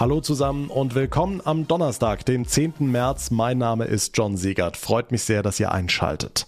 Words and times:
Hallo 0.00 0.20
zusammen 0.20 0.70
und 0.70 0.94
willkommen 0.94 1.42
am 1.44 1.66
Donnerstag, 1.66 2.24
den 2.24 2.46
10. 2.46 2.74
März. 2.78 3.32
Mein 3.32 3.58
Name 3.58 3.84
ist 3.86 4.16
John 4.16 4.36
Siegert. 4.36 4.76
Freut 4.76 5.10
mich 5.10 5.24
sehr, 5.24 5.42
dass 5.42 5.58
ihr 5.58 5.72
einschaltet. 5.72 6.46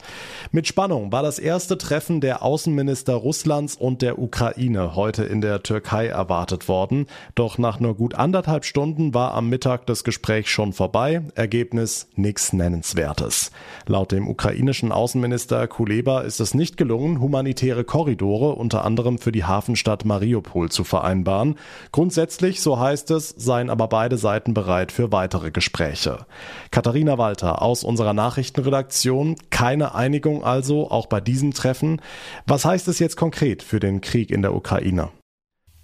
Mit 0.53 0.69
Spannung 0.69 1.11
war 1.11 1.25
das 1.25 1.41
erste 1.41 1.77
Treffen 1.77 2.21
der 2.21 2.45
Außenminister 2.45 3.12
Russlands 3.14 3.75
und 3.75 4.02
der 4.02 4.21
Ukraine 4.21 4.95
heute 4.95 5.25
in 5.25 5.41
der 5.41 5.64
Türkei 5.64 6.07
erwartet 6.07 6.68
worden. 6.68 7.07
Doch 7.34 7.59
nach 7.59 7.80
nur 7.80 7.96
gut 7.96 8.14
anderthalb 8.14 8.64
Stunden 8.64 9.14
war 9.14 9.34
am 9.34 9.48
Mittag 9.48 9.85
das 9.85 10.05
Gespräch 10.05 10.48
schon 10.48 10.73
vorbei. 10.73 11.23
Ergebnis 11.35 12.07
nichts 12.14 12.53
Nennenswertes. 12.53 13.51
Laut 13.85 14.12
dem 14.12 14.29
ukrainischen 14.29 14.93
Außenminister 14.93 15.67
Kuleba 15.67 16.21
ist 16.21 16.39
es 16.39 16.55
nicht 16.55 16.77
gelungen, 16.77 17.21
humanitäre 17.21 17.82
Korridore 17.82 18.55
unter 18.55 18.84
anderem 18.84 19.19
für 19.19 19.32
die 19.32 19.42
Hafenstadt 19.42 20.05
Mariupol 20.05 20.70
zu 20.70 20.84
vereinbaren. 20.84 21.56
Grundsätzlich, 21.91 22.60
so 22.60 22.78
heißt 22.78 23.10
es, 23.10 23.40
seien 23.41 23.71
aber 23.71 23.89
beide 23.89 24.17
Seiten 24.17 24.55
bereit 24.55 24.93
für 24.93 25.12
weitere 25.12 25.51
Gespräche. 25.51 26.27
Katharina 26.71 27.19
Walter 27.19 27.63
aus 27.63 27.85
unserer 27.85 28.13
Nachrichtenredaktion. 28.13 29.37
Keine 29.51 29.95
Einigung 29.95 30.45
also, 30.45 30.91
auch 30.91 31.07
bei 31.07 31.21
diesem 31.21 31.53
Treffen. 31.53 32.01
Was 32.47 32.65
heißt 32.65 32.89
es 32.89 32.99
jetzt 32.99 33.16
konkret 33.16 33.63
für 33.63 33.80
den 33.80 34.01
Krieg 34.01 34.30
in 34.30 34.43
der 34.43 34.55
Ukraine? 34.55 35.11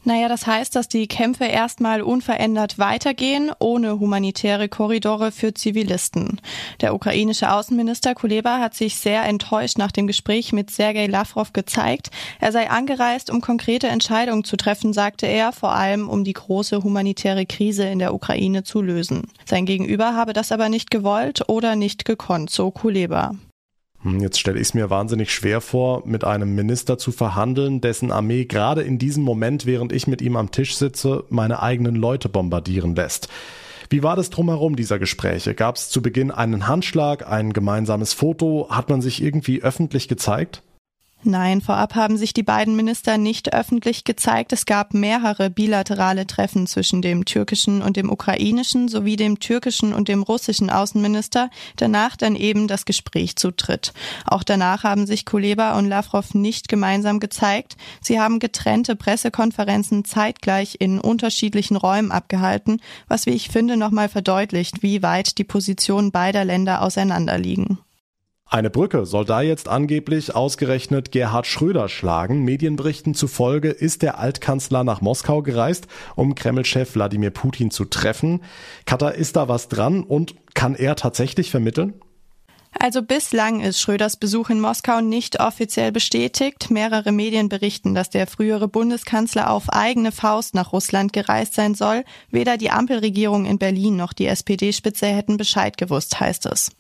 Naja, 0.07 0.29
das 0.29 0.47
heißt, 0.47 0.77
dass 0.77 0.87
die 0.87 1.09
Kämpfe 1.09 1.47
erstmal 1.47 2.01
unverändert 2.01 2.79
weitergehen, 2.79 3.51
ohne 3.59 3.99
humanitäre 3.99 4.69
Korridore 4.69 5.33
für 5.33 5.53
Zivilisten. 5.53 6.41
Der 6.81 6.95
ukrainische 6.95 7.51
Außenminister 7.51 8.15
Kuleba 8.15 8.61
hat 8.61 8.75
sich 8.75 8.95
sehr 8.95 9.25
enttäuscht 9.25 9.79
nach 9.79 9.91
dem 9.91 10.07
Gespräch 10.07 10.53
mit 10.53 10.71
Sergei 10.71 11.09
Lavrov 11.09 11.53
gezeigt. 11.53 12.13
Er 12.39 12.53
sei 12.53 12.71
angereist, 12.71 13.31
um 13.31 13.41
konkrete 13.41 13.89
Entscheidungen 13.89 14.45
zu 14.45 14.57
treffen, 14.57 14.93
sagte 14.93 15.27
er, 15.27 15.51
vor 15.51 15.73
allem 15.73 16.09
um 16.09 16.23
die 16.23 16.35
große 16.35 16.85
humanitäre 16.85 17.45
Krise 17.45 17.83
in 17.89 17.99
der 17.99 18.15
Ukraine 18.15 18.63
zu 18.63 18.83
lösen. 18.83 19.25
Sein 19.45 19.67
Gegenüber 19.67 20.15
habe 20.15 20.35
das 20.35 20.53
aber 20.53 20.69
nicht 20.69 20.93
gewollt 20.93 21.49
oder 21.49 21.75
nicht 21.75 22.05
gekonnt, 22.05 22.51
so 22.51 22.71
Kuleba. 22.71 23.35
Hm, 24.07 24.21
jetzt 24.21 24.39
stelle 24.39 24.61
ich 24.61 24.69
es 24.69 24.75
mir 24.75 24.89
wahnsinnig 24.89 25.35
schwer 25.35 25.61
vor, 25.61 26.07
mit 26.07 26.23
einem 26.23 26.55
Minister 26.55 26.97
zu 26.97 27.11
verhandeln, 27.11 27.81
dessen 27.81 28.13
Armee 28.13 28.45
gerade 28.45 28.83
in 28.83 28.99
diesem 28.99 29.25
Moment, 29.25 29.67
während 29.67 29.93
ich 29.93 30.07
mit 30.07 30.23
ihm 30.23 30.37
am 30.37 30.53
Tisch 30.53 30.77
sitze, 30.77 31.25
meine 31.29 31.61
eigenen 31.61 31.97
Leute 31.97 32.29
bombardieren 32.29 32.95
lässt. 32.95 33.29
Wie 33.91 34.05
war 34.05 34.15
das 34.15 34.31
drumherum 34.31 34.77
dieser 34.77 35.01
Gespräche? 35.01 35.55
Gab 35.55 35.75
es 35.75 35.91
zu 35.91 36.03
Beginn 36.03 36.31
einen 36.31 36.69
Handschlag, 36.69 37.29
ein 37.29 37.53
gemeinsames 37.53 38.13
Foto? 38.13 38.69
Hat 38.71 38.89
man 38.89 39.03
sich 39.03 39.21
irgendwie 39.21 39.63
öffentlich 39.63 40.07
gezeigt? 40.07 40.63
Nein, 41.23 41.61
vorab 41.61 41.97
haben 41.97 42.17
sich 42.17 42.35
die 42.35 42.45
beiden 42.45 42.77
Minister 42.77 43.19
nicht 43.19 43.53
öffentlich 43.53 44.05
gezeigt. 44.05 44.53
Es 44.53 44.65
gab 44.65 44.95
mehrere 44.95 45.51
bilaterale 45.51 46.27
Treffen 46.27 46.69
zwischen 46.69 47.03
dem 47.03 47.25
türkischen 47.25 47.83
und 47.83 47.97
dem 47.97 48.11
ukrainischen 48.11 48.87
sowie 48.87 49.17
dem 49.17 49.41
türkischen 49.41 49.93
und 49.93 50.07
dem 50.07 50.23
russischen 50.23 50.71
Außenminister. 50.71 51.51
Danach 51.77 52.17
dann 52.17 52.37
eben 52.37 52.69
das 52.69 52.85
Gespräch 52.85 53.35
zu 53.35 53.51
dritt. 53.51 53.93
Auch 54.25 54.45
danach 54.45 54.85
haben 54.85 55.07
sich 55.07 55.25
Kuleba 55.25 55.77
und 55.77 55.89
Lavrov 55.89 56.35
nicht 56.35 56.69
gemeinsam 56.69 57.19
gezeigt. 57.19 57.77
Sie 58.01 58.21
haben 58.21 58.39
getrennte 58.39 58.95
Pressekonferenzen 58.95 60.05
zeitgleich 60.05 60.77
in 60.79 61.01
unterschiedlichen 61.01 61.77
Räumen 61.77 62.13
abgehalten, 62.13 62.81
was 63.09 63.27
wie 63.27 63.31
ich 63.31 63.49
finde 63.49 63.77
nochmal 63.77 64.09
verdeutlicht, 64.09 64.83
wie 64.83 65.03
weit 65.03 65.39
die 65.39 65.45
Positionen 65.45 66.13
beider 66.13 66.45
Länder 66.45 66.83
auseinanderliegen. 66.83 67.79
Eine 68.49 68.71
Brücke 68.71 69.07
soll 69.07 69.25
da 69.25 69.41
jetzt 69.41 69.67
angeblich 69.67 70.37
ausgerechnet 70.37 71.11
Gerhard 71.11 71.49
Schröder 71.49 71.89
schlagen. 71.89 72.45
Medienberichten 72.45 73.13
zufolge 73.13 73.71
ist 73.71 74.03
der 74.03 74.21
Altkanzler 74.21 74.85
nach 74.85 75.01
Moskau 75.01 75.43
gereist, 75.43 75.89
um 76.15 76.37
Kreml-Chef 76.37 76.95
Wladimir 76.95 77.31
Putin 77.31 77.73
zu 77.73 77.87
treffen. 77.87 78.45
Katar, 78.85 79.17
ist 79.17 79.35
da 79.35 79.49
was 79.49 79.67
dran 79.67 80.05
und 80.05 80.37
kann 80.55 80.77
er 80.77 80.95
tatsächlich 80.95 81.51
vermitteln? 81.51 81.95
Also 82.79 83.03
bislang 83.03 83.61
ist 83.61 83.81
Schröders 83.81 84.17
Besuch 84.17 84.51
in 84.51 84.61
Moskau 84.61 85.01
nicht 85.01 85.41
offiziell 85.41 85.93
bestätigt. 85.93 86.71
Mehrere 86.71 87.11
Medien 87.11 87.49
berichten, 87.49 87.95
dass 87.95 88.11
der 88.11 88.27
frühere 88.27 88.69
Bundeskanzler 88.69 89.51
auf 89.51 89.71
eigene 89.71 90.13
Faust 90.13 90.55
nach 90.55 90.73
Russland 90.73 91.13
gereist 91.13 91.55
sein 91.55 91.75
soll. 91.75 92.05
Weder 92.31 92.57
die 92.57 92.71
Ampelregierung 92.71 93.47
in 93.47 93.59
Berlin 93.59 93.97
noch 93.97 94.13
die 94.13 94.27
SPD-Spitze 94.27 95.07
hätten 95.07 95.37
Bescheid 95.37 95.77
gewusst, 95.77 96.21
heißt 96.21 96.47
es. 96.47 96.71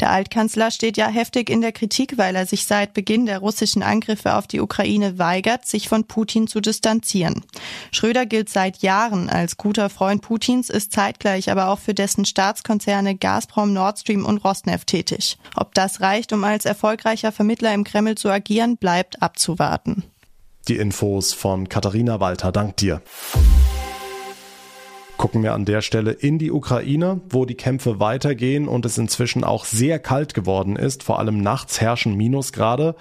Der 0.00 0.10
Altkanzler 0.10 0.70
steht 0.70 0.96
ja 0.96 1.06
heftig 1.06 1.50
in 1.50 1.60
der 1.60 1.72
Kritik, 1.72 2.18
weil 2.18 2.34
er 2.34 2.46
sich 2.46 2.66
seit 2.66 2.92
Beginn 2.92 3.26
der 3.26 3.38
russischen 3.38 3.82
Angriffe 3.82 4.34
auf 4.34 4.46
die 4.46 4.60
Ukraine 4.60 5.18
weigert, 5.18 5.66
sich 5.66 5.88
von 5.88 6.04
Putin 6.04 6.46
zu 6.46 6.60
distanzieren. 6.60 7.44
Schröder 7.92 8.26
gilt 8.26 8.48
seit 8.48 8.78
Jahren 8.78 9.28
als 9.28 9.56
guter 9.56 9.88
Freund 9.88 10.22
Putins, 10.22 10.68
ist 10.68 10.92
zeitgleich 10.92 11.50
aber 11.50 11.68
auch 11.68 11.78
für 11.78 11.94
dessen 11.94 12.24
Staatskonzerne 12.24 13.16
Gazprom, 13.16 13.72
Nord 13.72 14.00
Stream 14.00 14.24
und 14.24 14.44
Rosneft 14.44 14.88
tätig. 14.88 15.38
Ob 15.56 15.74
das 15.74 16.00
reicht, 16.00 16.32
um 16.32 16.42
als 16.44 16.64
erfolgreicher 16.64 17.32
Vermittler 17.32 17.72
im 17.74 17.84
Kreml 17.84 18.16
zu 18.16 18.28
agieren, 18.30 18.76
bleibt 18.76 19.22
abzuwarten. 19.22 20.04
Die 20.68 20.76
Infos 20.76 21.32
von 21.32 21.68
Katharina 21.68 22.20
Walter. 22.20 22.50
Dank 22.50 22.76
dir. 22.78 23.02
Gucken 25.16 25.42
wir 25.42 25.54
an 25.54 25.64
der 25.64 25.80
Stelle 25.80 26.10
in 26.10 26.38
die 26.38 26.50
Ukraine, 26.50 27.20
wo 27.28 27.44
die 27.44 27.54
Kämpfe 27.54 28.00
weitergehen 28.00 28.66
und 28.66 28.84
es 28.84 28.98
inzwischen 28.98 29.44
auch 29.44 29.64
sehr 29.64 29.98
kalt 29.98 30.34
geworden 30.34 30.76
ist. 30.76 31.02
Vor 31.02 31.18
allem 31.18 31.38
nachts 31.40 31.80
herrschen 31.80 32.16
Minusgrade. 32.16 32.96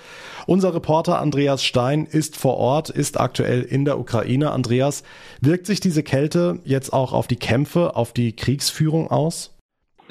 Unser 0.46 0.75
Reporter 0.75 1.20
Andreas 1.20 1.64
Stein 1.64 2.06
ist 2.06 2.38
vor 2.38 2.58
Ort, 2.58 2.90
ist 2.90 3.20
aktuell 3.20 3.64
in 3.64 3.84
der 3.84 4.00
Ukraine. 4.00 4.52
Andreas, 4.52 5.04
wirkt 5.42 5.66
sich 5.66 5.80
diese 5.80 6.04
Kälte 6.04 6.60
jetzt 6.64 6.94
auch 6.94 7.14
auf 7.14 7.28
die 7.28 7.36
Kämpfe, 7.36 7.96
auf 7.96 8.14
die 8.14 8.36
Kriegsführung 8.36 9.10
aus? 9.10 9.53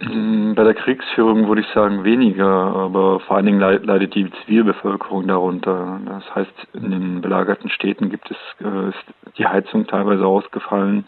Mm, 0.02 0.54
bei 0.54 0.64
der 0.64 0.74
Kriegsführung 0.74 1.46
würde 1.46 1.60
ich 1.60 1.68
sagen 1.68 2.02
weniger, 2.02 2.44
aber 2.46 3.20
vor 3.20 3.36
allen 3.36 3.46
Dingen 3.46 3.60
leidet 3.60 4.14
die 4.14 4.28
Zivilbevölkerung 4.44 5.28
darunter. 5.28 6.00
Das 6.06 6.34
heißt, 6.34 6.68
in 6.74 6.90
den 6.90 7.20
belagerten 7.20 7.70
Städten 7.70 8.10
gibt 8.10 8.28
es 8.30 8.36
äh, 8.66 8.88
ist 8.88 9.36
die 9.38 9.46
Heizung 9.46 9.86
teilweise 9.86 10.26
ausgefallen. 10.26 11.04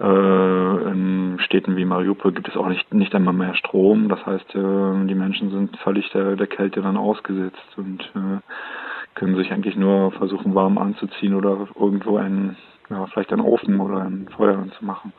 Äh, 0.00 0.90
in 0.90 1.38
Städten 1.44 1.76
wie 1.76 1.84
Mariupol 1.84 2.32
gibt 2.32 2.48
es 2.48 2.56
auch 2.56 2.68
nicht 2.68 2.92
nicht 2.92 3.14
einmal 3.14 3.34
mehr 3.34 3.54
Strom. 3.54 4.08
Das 4.08 4.24
heißt, 4.26 4.54
äh, 4.56 5.06
die 5.06 5.14
Menschen 5.14 5.50
sind 5.50 5.76
völlig 5.78 6.10
der, 6.10 6.34
der 6.34 6.48
Kälte 6.48 6.82
dann 6.82 6.96
ausgesetzt 6.96 7.76
und 7.76 8.10
können 9.14 9.36
sich 9.36 9.52
eigentlich 9.52 9.76
nur 9.76 10.10
versuchen 10.10 10.56
warm 10.56 10.76
anzuziehen 10.76 11.34
oder 11.34 11.68
irgendwo 11.78 12.16
einen 12.16 12.56
ja, 12.90 13.06
vielleicht 13.06 13.32
einen 13.32 13.42
Ofen 13.42 13.78
oder 13.80 14.02
ein 14.02 14.28
Feuer 14.36 14.58
anzumachen. 14.58 15.12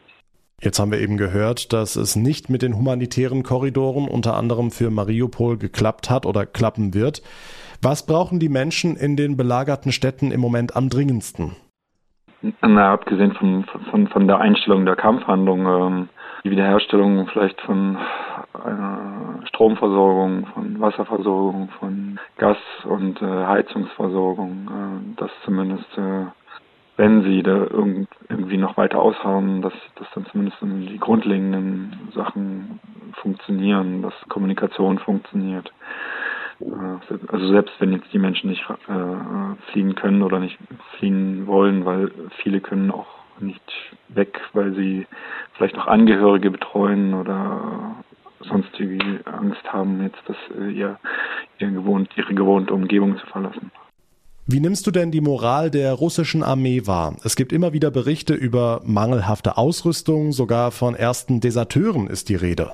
Jetzt 0.62 0.80
haben 0.80 0.92
wir 0.92 1.00
eben 1.00 1.18
gehört, 1.18 1.74
dass 1.74 1.96
es 1.96 2.16
nicht 2.16 2.50
mit 2.50 2.62
den 2.62 2.76
humanitären 2.76 3.44
Korridoren 3.44 4.08
unter 4.08 4.36
anderem 4.36 4.72
für 4.72 4.90
Mariupol 4.90 5.58
geklappt 5.58 6.10
hat 6.10 6.26
oder 6.26 6.46
klappen 6.46 6.94
wird. 6.94 7.22
Was 7.82 8.06
brauchen 8.06 8.40
die 8.40 8.50
Menschen 8.50 8.96
in 8.96 9.16
den 9.16 9.36
belagerten 9.36 9.92
Städten 9.92 10.32
im 10.32 10.40
Moment 10.40 10.76
am 10.76 10.90
dringendsten? 10.90 11.56
Na, 12.62 12.94
abgesehen 12.94 13.34
von, 13.34 13.66
von, 13.92 14.08
von 14.08 14.28
der 14.28 14.40
Einstellung 14.40 14.86
der 14.86 14.96
Kampfhandlung, 14.96 15.66
ähm, 15.66 16.10
die 16.44 16.52
Wiederherstellung 16.52 17.28
vielleicht 17.34 17.60
von 17.62 17.98
einer 18.54 19.42
Stromversorgung, 19.48 20.46
von 20.54 20.80
Wasserversorgung, 20.80 21.70
von 21.80 22.20
Gas- 22.38 22.58
und 22.84 23.22
äh, 23.22 23.26
Heizungsversorgung, 23.26 24.70
äh, 24.70 25.20
das 25.20 25.32
zumindest 25.44 25.98
äh, 25.98 26.26
wenn 26.98 27.24
sie 27.24 27.44
da 27.44 27.68
irgendwie 27.72 28.58
noch 28.58 28.78
weiter 28.78 29.00
aushauen, 29.00 29.62
dass, 29.62 29.74
dass 29.96 30.08
dann 30.14 30.26
zumindest 30.28 30.58
die 30.62 31.00
grundlegenden 31.00 32.12
Sachen 32.14 32.80
funktionieren, 33.22 34.02
dass 34.02 34.14
Kommunikation 34.30 35.00
funktioniert. 35.00 35.72
Äh, 36.62 37.18
also 37.28 37.48
selbst 37.48 37.74
wenn 37.80 37.94
jetzt 37.94 38.12
die 38.14 38.20
Menschen 38.20 38.50
nicht 38.50 38.64
äh, 38.88 39.72
fliehen 39.72 39.96
können 39.96 40.22
oder 40.22 40.40
nicht 40.40 40.58
fliehen 40.98 41.48
wollen, 41.48 41.86
weil 41.86 42.12
viele 42.42 42.62
können 42.62 42.92
auch 42.92 43.08
nicht 43.40 43.62
weg, 44.10 44.40
weil 44.54 44.74
sie 44.76 45.08
vielleicht 45.54 45.76
noch 45.76 45.88
Angehörige 45.88 46.52
betreuen 46.52 47.14
oder 47.14 47.96
sonst 48.40 48.80
irgendwie 48.80 49.20
Angst 49.26 49.72
haben, 49.72 50.02
jetzt 50.04 50.22
das 50.28 50.38
äh, 50.58 50.70
ihr, 50.70 50.98
ihr 51.60 51.72
gewohnt, 51.72 52.10
ihre 52.16 52.34
gewohnte 52.34 52.74
Umgebung 52.74 53.18
zu 53.18 53.26
verlassen. 53.28 53.72
Wie 54.48 54.60
nimmst 54.60 54.86
du 54.86 54.92
denn 54.92 55.10
die 55.10 55.22
Moral 55.22 55.72
der 55.72 55.94
russischen 55.94 56.44
Armee 56.44 56.86
wahr? 56.86 57.16
Es 57.24 57.36
gibt 57.36 57.52
immer 57.52 57.74
wieder 57.74 57.90
Berichte 57.90 58.36
über 58.36 58.80
mangelhafte 58.86 59.58
Ausrüstung, 59.58 60.34
sogar 60.34 60.70
von 60.70 60.94
ersten 60.94 61.40
Deserteuren 61.40 62.06
ist 62.06 62.30
die 62.30 62.36
Rede. 62.36 62.74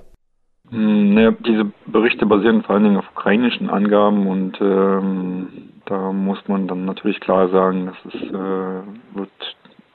Hm, 0.69 1.13
naja, 1.13 1.31
diese 1.31 1.71
Berichte 1.85 2.25
basieren 2.25 2.63
vor 2.63 2.75
allen 2.75 2.83
Dingen 2.83 2.97
auf 2.97 3.09
ukrainischen 3.15 3.69
Angaben 3.69 4.27
und 4.27 4.59
ähm, 4.59 5.47
da 5.85 6.11
muss 6.11 6.39
man 6.49 6.67
dann 6.67 6.83
natürlich 6.83 7.21
klar 7.21 7.47
sagen, 7.47 7.85
dass 7.85 8.13
es 8.13 8.21
äh, 8.21 9.15
wird 9.15 9.31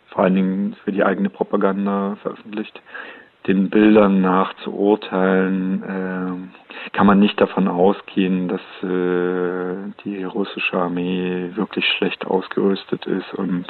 vor 0.09 0.25
allen 0.25 0.35
Dingen 0.35 0.77
für 0.83 0.93
die 0.93 1.05
eigene 1.05 1.29
Propaganda 1.29 2.17
veröffentlicht. 2.23 2.81
Den 3.47 3.71
Bildern 3.71 4.21
nach 4.21 4.55
zu 4.65 4.73
urteilen, 4.75 5.83
äh, 5.83 6.91
kann 6.93 7.07
man 7.07 7.19
nicht 7.19 7.41
davon 7.41 7.69
ausgehen, 7.69 8.49
dass 8.49 8.61
äh, 8.83 9.93
die 10.05 10.25
russische 10.25 10.77
Armee 10.77 11.51
wirklich 11.55 11.87
schlecht 11.97 12.27
ausgerüstet 12.27 13.07
ist 13.07 13.33
und 13.35 13.67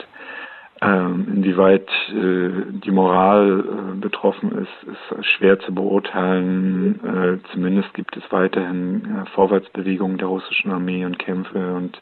ähm, 0.82 1.26
inwieweit 1.36 1.88
äh, 2.10 2.50
die 2.84 2.90
Moral 2.90 3.64
äh, 3.64 3.96
betroffen 3.98 4.52
ist, 4.52 4.92
ist 4.92 5.24
schwer 5.24 5.58
zu 5.60 5.74
beurteilen. 5.74 7.40
Zumindest 7.52 7.94
gibt 7.94 8.16
es 8.16 8.22
weiterhin 8.30 9.26
Vorwärtsbewegungen 9.34 10.18
der 10.18 10.28
russischen 10.28 10.70
Armee 10.70 11.04
und 11.04 11.18
Kämpfe 11.18 11.74
und 11.74 12.00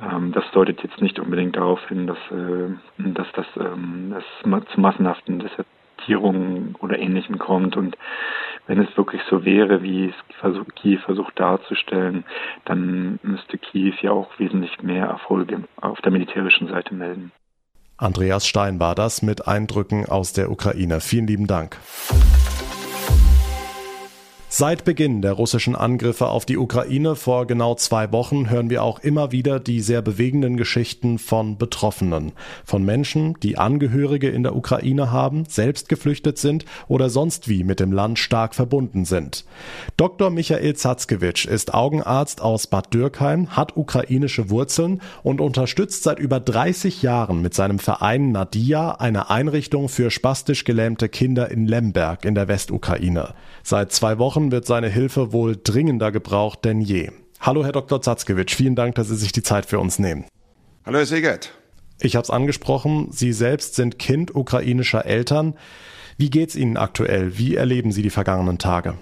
ähm, 0.00 0.32
das 0.32 0.44
deutet 0.52 0.82
jetzt 0.82 1.00
nicht 1.00 1.20
unbedingt 1.20 1.56
darauf 1.56 1.86
hin, 1.88 2.06
dass, 2.06 2.18
dass 2.98 3.26
das 3.32 3.46
ähm, 3.56 4.12
dass 4.12 4.68
zu 4.72 4.80
massenhaften 4.80 5.38
Desertierungen 5.98 6.74
oder 6.80 6.98
Ähnlichem 6.98 7.38
kommt. 7.38 7.76
Und 7.76 7.96
wenn 8.66 8.80
es 8.80 8.96
wirklich 8.96 9.20
so 9.30 9.44
wäre, 9.44 9.82
wie 9.82 10.06
es 10.06 10.64
Kiew 10.74 10.98
versucht 11.04 11.38
darzustellen, 11.38 12.24
dann 12.64 13.18
müsste 13.22 13.58
Kiew 13.58 13.94
ja 14.02 14.12
auch 14.12 14.30
wesentlich 14.38 14.82
mehr 14.82 15.06
Erfolge 15.06 15.64
auf 15.80 16.00
der 16.00 16.12
militärischen 16.12 16.68
Seite 16.68 16.94
melden. 16.94 17.32
Andreas 17.96 18.46
Stein 18.46 18.78
war 18.78 18.94
das 18.94 19.22
mit 19.22 19.48
Eindrücken 19.48 20.06
aus 20.06 20.32
der 20.32 20.50
Ukraine. 20.50 21.00
Vielen 21.00 21.26
lieben 21.26 21.46
Dank. 21.48 21.78
Seit 24.50 24.86
Beginn 24.86 25.20
der 25.20 25.34
russischen 25.34 25.76
Angriffe 25.76 26.28
auf 26.28 26.46
die 26.46 26.56
Ukraine 26.56 27.16
vor 27.16 27.46
genau 27.46 27.74
zwei 27.74 28.12
Wochen 28.12 28.48
hören 28.48 28.70
wir 28.70 28.82
auch 28.82 28.98
immer 29.00 29.30
wieder 29.30 29.60
die 29.60 29.82
sehr 29.82 30.00
bewegenden 30.00 30.56
Geschichten 30.56 31.18
von 31.18 31.58
Betroffenen, 31.58 32.32
von 32.64 32.82
Menschen, 32.82 33.34
die 33.42 33.58
Angehörige 33.58 34.30
in 34.30 34.42
der 34.42 34.56
Ukraine 34.56 35.12
haben, 35.12 35.44
selbst 35.46 35.90
geflüchtet 35.90 36.38
sind 36.38 36.64
oder 36.88 37.10
sonst 37.10 37.50
wie 37.50 37.62
mit 37.62 37.78
dem 37.78 37.92
Land 37.92 38.18
stark 38.18 38.54
verbunden 38.54 39.04
sind. 39.04 39.44
Dr. 39.98 40.30
Michael 40.30 40.74
Zatzkewitsch 40.74 41.44
ist 41.44 41.74
Augenarzt 41.74 42.40
aus 42.40 42.68
Bad 42.68 42.94
Dürkheim, 42.94 43.54
hat 43.54 43.76
ukrainische 43.76 44.48
Wurzeln 44.48 45.02
und 45.22 45.42
unterstützt 45.42 46.04
seit 46.04 46.18
über 46.18 46.40
30 46.40 47.02
Jahren 47.02 47.42
mit 47.42 47.52
seinem 47.52 47.78
Verein 47.78 48.32
Nadia 48.32 48.92
eine 48.92 49.28
Einrichtung 49.28 49.90
für 49.90 50.10
spastisch 50.10 50.64
gelähmte 50.64 51.10
Kinder 51.10 51.50
in 51.50 51.66
Lemberg 51.66 52.24
in 52.24 52.34
der 52.34 52.48
Westukraine. 52.48 53.34
Seit 53.62 53.92
zwei 53.92 54.18
Wochen 54.18 54.37
Wochen 54.38 54.52
wird 54.52 54.66
seine 54.66 54.88
Hilfe 54.88 55.32
wohl 55.32 55.58
dringender 55.60 56.12
gebraucht 56.12 56.64
denn 56.64 56.80
je. 56.80 57.10
Hallo, 57.40 57.64
Herr 57.64 57.72
Dr. 57.72 58.00
Zatzkewitsch, 58.00 58.54
vielen 58.54 58.76
Dank, 58.76 58.94
dass 58.94 59.08
Sie 59.08 59.16
sich 59.16 59.32
die 59.32 59.42
Zeit 59.42 59.66
für 59.66 59.80
uns 59.80 59.98
nehmen. 59.98 60.26
Hallo, 60.86 60.98
Herr 60.98 61.06
Segert. 61.06 61.52
Ich 62.00 62.14
habe 62.14 62.22
es 62.22 62.30
angesprochen, 62.30 63.08
Sie 63.10 63.32
selbst 63.32 63.74
sind 63.74 63.98
Kind 63.98 64.32
ukrainischer 64.36 65.04
Eltern. 65.04 65.56
Wie 66.18 66.30
geht's 66.30 66.54
Ihnen 66.54 66.76
aktuell? 66.76 67.36
Wie 67.36 67.56
erleben 67.56 67.90
Sie 67.90 68.02
die 68.02 68.10
vergangenen 68.10 68.58
Tage? 68.58 68.96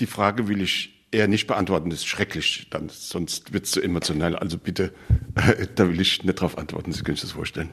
Die 0.00 0.06
Frage 0.06 0.48
will 0.48 0.62
ich 0.62 1.06
eher 1.10 1.28
nicht 1.28 1.46
beantworten. 1.48 1.90
Das 1.90 1.98
ist 1.98 2.06
schrecklich, 2.06 2.68
dann, 2.70 2.88
sonst 2.88 3.52
wird 3.52 3.66
es 3.66 3.72
zu 3.72 3.82
emotional. 3.82 4.36
Also 4.36 4.56
bitte, 4.56 4.94
da 5.74 5.86
will 5.86 6.00
ich 6.00 6.24
nicht 6.24 6.38
darauf 6.38 6.56
antworten. 6.56 6.92
Sie 6.92 7.02
können 7.02 7.16
sich 7.16 7.24
das 7.24 7.32
vorstellen. 7.32 7.68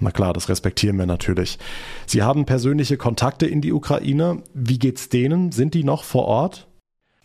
Na 0.00 0.10
klar, 0.10 0.32
das 0.32 0.48
respektieren 0.48 0.98
wir 0.98 1.06
natürlich. 1.06 1.58
Sie 2.06 2.22
haben 2.22 2.46
persönliche 2.46 2.96
Kontakte 2.96 3.46
in 3.46 3.60
die 3.60 3.72
Ukraine. 3.72 4.42
Wie 4.52 4.78
geht's 4.78 5.08
denen? 5.08 5.52
Sind 5.52 5.74
die 5.74 5.84
noch 5.84 6.04
vor 6.04 6.24
Ort? 6.24 6.66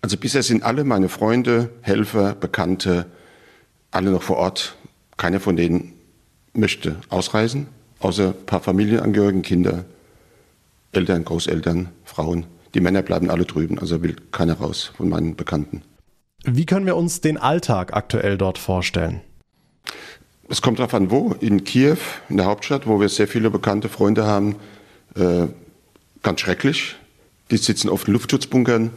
Also 0.02 0.18
bisher 0.18 0.44
sind 0.44 0.64
alle 0.64 0.84
meine 0.84 1.10
Freunde, 1.10 1.72
Helfer, 1.82 2.36
Bekannte, 2.36 3.08
alle 3.92 4.12
noch 4.12 4.24
vor 4.24 4.38
Ort. 4.38 4.78
Keiner 5.18 5.40
von 5.40 5.56
denen 5.56 5.94
möchte 6.54 6.98
ausreisen, 7.10 7.68
außer 8.00 8.30
ein 8.30 8.46
paar 8.46 8.62
Familienangehörigen, 8.62 9.42
Kinder, 9.42 9.86
Eltern, 10.92 11.26
Großeltern, 11.26 11.90
Frauen. 12.06 12.46
Die 12.74 12.80
Männer 12.82 13.02
bleiben 13.02 13.30
alle 13.30 13.46
drüben, 13.46 13.80
also 13.80 14.02
will 14.04 14.16
keiner 14.32 14.54
raus 14.54 14.92
von 14.96 15.10
meinen 15.10 15.36
Bekannten. 15.36 15.82
Wie 16.46 16.66
können 16.66 16.86
wir 16.86 16.96
uns 16.96 17.20
den 17.20 17.38
Alltag 17.38 17.94
aktuell 17.94 18.38
dort 18.38 18.58
vorstellen? 18.58 19.22
Es 20.52 20.64
kommt 20.64 20.80
darauf 20.80 20.96
an, 20.96 21.12
wo. 21.12 21.36
In 21.40 21.64
Kiew, 21.64 21.98
in 22.28 22.38
der 22.38 22.48
Hauptstadt, 22.48 22.88
wo 22.88 23.00
wir 23.00 23.08
sehr 23.08 23.28
viele 23.28 23.52
bekannte 23.52 23.88
Freunde 23.88 24.26
haben, 24.26 24.56
äh, 25.16 25.46
ganz 26.24 26.40
schrecklich. 26.42 26.96
Die 27.52 27.58
sitzen 27.58 27.88
oft 27.88 28.08
in 28.08 28.14
Luftschutzbunkern. 28.14 28.90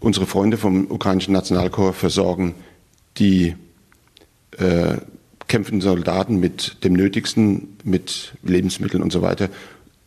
Unsere 0.00 0.26
Freunde 0.26 0.56
vom 0.56 0.90
ukrainischen 0.90 1.32
Nationalkorps 1.32 1.96
versorgen 1.96 2.56
die 3.18 3.54
äh, 4.58 4.96
kämpfenden 5.46 5.80
Soldaten 5.80 6.40
mit 6.40 6.82
dem 6.82 6.94
Nötigsten, 6.94 7.76
mit 7.84 8.34
Lebensmitteln 8.42 9.02
und 9.02 9.12
so 9.12 9.22
weiter. 9.22 9.50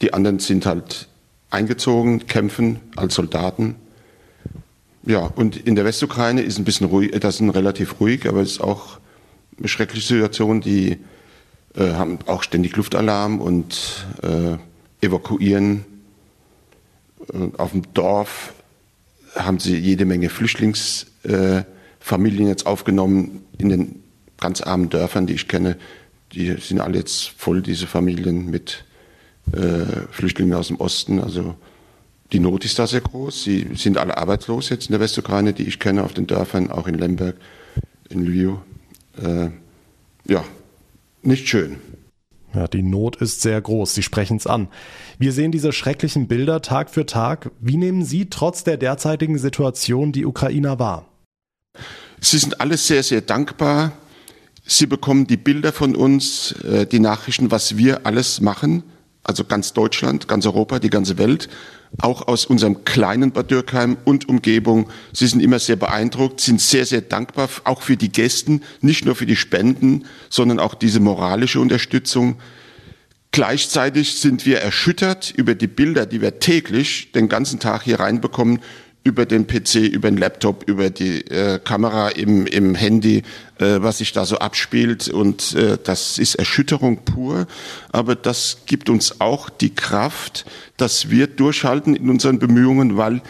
Die 0.02 0.14
anderen 0.14 0.40
sind 0.40 0.66
halt 0.66 1.08
eingezogen, 1.50 2.28
kämpfen 2.28 2.82
als 2.98 3.16
Soldaten. 3.16 3.76
Ja, 5.06 5.20
und 5.20 5.56
in 5.56 5.76
der 5.76 5.86
Westukraine 5.86 6.42
ist 6.42 6.58
ein 6.58 6.66
bisschen 6.66 6.88
ruhig, 6.88 7.12
das 7.22 7.40
ist 7.40 7.56
relativ 7.56 8.02
ruhig, 8.02 8.28
aber 8.28 8.42
es 8.42 8.52
ist 8.52 8.62
auch 8.62 9.00
schreckliche 9.66 10.08
Situation. 10.08 10.62
Die 10.62 11.00
äh, 11.76 11.94
haben 11.94 12.20
auch 12.26 12.44
ständig 12.44 12.76
Luftalarm 12.76 13.42
und 13.42 14.06
äh, 14.22 14.58
evakuieren. 15.06 15.86
Äh, 17.34 17.50
auf 17.58 17.72
dem 17.72 17.82
Dorf 17.94 18.54
haben 19.36 19.60
sie 19.60 19.78
jede 19.78 20.06
Menge 20.06 20.30
Flüchtlingsfamilien 20.30 22.48
jetzt 22.48 22.66
aufgenommen 22.66 23.44
in 23.58 23.68
den 23.70 24.04
ganz 24.40 24.62
armen 24.62 24.90
Dörfern, 24.90 25.28
die 25.28 25.34
ich 25.34 25.48
kenne. 25.48 25.78
Die 26.34 26.56
sind 26.60 26.82
alle 26.82 26.98
jetzt 26.98 27.30
voll, 27.30 27.62
diese 27.62 27.88
Familien 27.88 28.50
mit 28.50 28.84
äh, 29.52 30.08
Flüchtlingen 30.12 30.56
aus 30.56 30.70
dem 30.70 30.78
Osten. 30.78 31.22
Also 31.22 31.56
die 32.32 32.40
Not 32.40 32.66
ist 32.66 32.80
da 32.80 32.88
sehr 32.88 33.02
groß. 33.02 33.44
Sie 33.44 33.68
sind 33.76 33.98
alle 33.98 34.18
arbeitslos 34.18 34.70
jetzt 34.70 34.88
in 34.88 34.94
der 34.94 35.00
Westukraine, 35.00 35.54
die 35.54 35.68
ich 35.68 35.80
kenne, 35.80 36.04
auf 36.04 36.14
den 36.14 36.26
Dörfern, 36.28 36.72
auch 36.72 36.88
in 36.88 36.96
Lemberg, 36.96 37.36
in 38.10 38.26
Lviv 38.26 38.58
äh, 39.22 39.50
ja, 40.28 40.44
nicht 41.22 41.48
schön. 41.48 41.78
Ja, 42.54 42.68
die 42.68 42.82
Not 42.82 43.18
ist 43.18 43.42
sehr 43.42 43.62
groß. 43.62 43.94
Sie 43.94 44.04
sprechen 44.04 44.38
es 44.38 44.48
an. 44.48 44.68
Wir 45.20 45.32
sehen 45.32 45.52
diese 45.52 45.72
schrecklichen 45.72 46.28
Bilder 46.28 46.62
Tag 46.62 46.90
für 46.90 47.06
Tag. 47.06 47.52
Wie 47.60 47.78
nehmen 47.78 48.04
Sie 48.04 48.30
trotz 48.30 48.64
der 48.64 48.78
derzeitigen 48.78 49.38
Situation 49.38 50.12
die 50.12 50.26
Ukrainer 50.26 50.80
wahr? 50.80 51.06
Sie 52.20 52.38
sind 52.38 52.62
alle 52.62 52.78
sehr, 52.78 53.04
sehr 53.04 53.22
dankbar. 53.22 53.92
Sie 54.66 54.86
bekommen 54.86 55.28
die 55.28 55.38
Bilder 55.38 55.72
von 55.72 55.96
uns, 55.96 56.54
äh, 56.64 56.86
die 56.86 57.00
Nachrichten, 57.00 57.52
was 57.52 57.78
wir 57.78 58.06
alles 58.06 58.42
machen. 58.42 58.84
Also 59.28 59.44
ganz 59.44 59.74
Deutschland, 59.74 60.28
ganz 60.28 60.46
Europa, 60.46 60.80
die 60.80 60.90
ganze 60.90 61.18
Welt 61.18 61.48
auch 62.00 62.28
aus 62.28 62.46
unserem 62.46 62.84
kleinen 62.84 63.32
Bad 63.32 63.52
Dürkheim 63.52 63.98
und 64.04 64.30
Umgebung. 64.30 64.90
Sie 65.14 65.28
sind 65.28 65.42
immer 65.42 65.60
sehr 65.60 65.76
beeindruckt, 65.76 66.42
sind 66.42 66.62
sehr, 66.62 66.86
sehr 66.86 67.02
dankbar, 67.02 67.50
auch 67.64 67.82
für 67.82 67.98
die 67.98 68.12
Gästen, 68.12 68.62
nicht 68.82 69.06
nur 69.06 69.16
für 69.16 69.26
die 69.26 69.36
Spenden, 69.36 70.06
sondern 70.30 70.60
auch 70.60 70.76
diese 70.76 71.00
moralische 71.00 71.60
Unterstützung. 71.60 72.38
Gleichzeitig 73.32 74.16
sind 74.16 74.46
wir 74.46 74.60
erschüttert 74.60 75.34
über 75.36 75.54
die 75.54 75.68
Bilder, 75.68 76.06
die 76.06 76.22
wir 76.22 76.40
täglich 76.40 77.12
den 77.12 77.30
ganzen 77.30 77.60
Tag 77.60 77.84
hier 77.84 78.00
reinbekommen, 78.00 78.60
über 79.08 79.26
den 79.26 79.48
PC, 79.48 79.76
über 79.76 80.12
den 80.12 80.18
Laptop, 80.18 80.68
über 80.68 80.90
die 80.90 81.22
äh, 81.32 81.60
Kamera 81.64 82.10
im, 82.10 82.46
im 82.46 82.76
Handy, 82.76 83.24
äh, 83.58 83.78
was 83.80 84.00
sich 84.00 84.12
da 84.12 84.26
so 84.26 84.40
abspielt. 84.40 85.08
Und 85.08 85.56
äh, 85.56 85.78
das 85.82 86.20
ist 86.20 86.36
Erschütterung 86.36 87.06
pur. 87.06 87.48
Aber 87.90 88.16
das 88.16 88.64
gibt 88.66 88.90
uns 88.90 89.22
auch 89.22 89.50
die 89.50 89.74
Kraft, 89.74 90.46
dass 90.76 91.10
wir 91.10 91.28
durchhalten 91.28 91.96
in 91.96 92.10
unseren 92.10 92.38
Bemühungen, 92.38 92.98
weil 92.98 93.22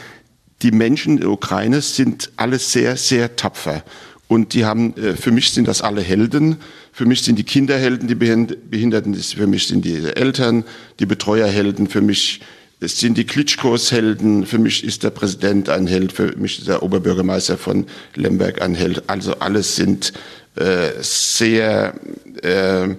die 0.64 0.72
Menschen 0.72 1.18
der 1.18 1.30
Ukraine 1.30 1.82
sind 1.82 2.32
alle 2.38 2.58
sehr, 2.58 2.98
sehr 2.98 3.36
tapfer. 3.36 3.84
Und 4.28 4.56
die 4.56 4.66
haben, 4.66 4.98
äh, 4.98 5.16
für 5.16 5.32
mich 5.32 5.52
sind 5.52 5.68
das 5.68 5.84
alle 5.84 6.02
Helden. 6.02 6.58
Für 6.92 7.06
mich 7.06 7.22
sind 7.22 7.38
die 7.38 7.44
Kinder 7.44 7.78
Helden, 7.78 8.08
die 8.08 8.16
Behinderten, 8.16 9.14
für 9.14 9.46
mich 9.46 9.68
sind 9.68 9.86
die 9.86 10.06
Eltern, 10.06 10.64
die 11.00 11.06
Betreuer 11.06 11.48
Helden, 11.48 11.88
für 11.88 12.02
mich 12.02 12.42
es 12.80 13.00
sind 13.00 13.18
die 13.18 13.26
Klitschkos 13.26 13.92
Helden. 13.92 14.46
Für 14.46 14.60
mich 14.60 14.84
ist 14.84 15.02
der 15.04 15.10
Präsident 15.10 15.68
ein 15.70 15.88
Held. 15.88 16.12
Für 16.12 16.36
mich 16.38 16.60
ist 16.60 16.68
der 16.68 16.84
Oberbürgermeister 16.84 17.58
von 17.58 17.88
Lemberg 18.14 18.62
ein 18.62 18.76
Held. 18.76 19.10
Also 19.10 19.40
alles 19.40 19.76
sind 19.76 20.14
äh, 20.56 20.92
sehr 21.02 21.96
äh, 22.44 22.90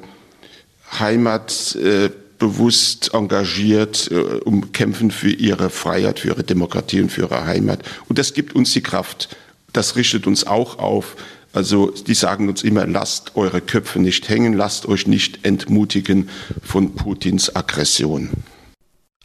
heimatbewusst 0.99 3.15
engagiert, 3.15 4.11
äh, 4.11 4.17
um 4.17 4.73
kämpfen 4.73 5.13
für 5.13 5.31
ihre 5.31 5.71
Freiheit, 5.71 6.19
für 6.19 6.27
ihre 6.29 6.43
Demokratie 6.43 7.01
und 7.01 7.13
für 7.13 7.23
ihre 7.23 7.47
Heimat. 7.47 7.85
Und 8.09 8.19
das 8.19 8.35
gibt 8.35 8.57
uns 8.57 8.73
die 8.73 8.83
Kraft. 8.83 9.29
Das 9.73 9.95
richtet 9.95 10.27
uns 10.27 10.45
auch 10.45 10.81
auf. 10.81 11.15
Also 11.53 11.93
die 11.93 12.15
sagen 12.15 12.49
uns 12.49 12.65
immer, 12.65 12.85
lasst 12.85 13.37
eure 13.37 13.61
Köpfe 13.61 14.01
nicht 14.01 14.29
hängen, 14.29 14.55
lasst 14.55 14.87
euch 14.87 15.07
nicht 15.07 15.45
entmutigen 15.45 16.31
von 16.65 16.97
Putins 16.97 17.55
Aggression. 17.55 18.31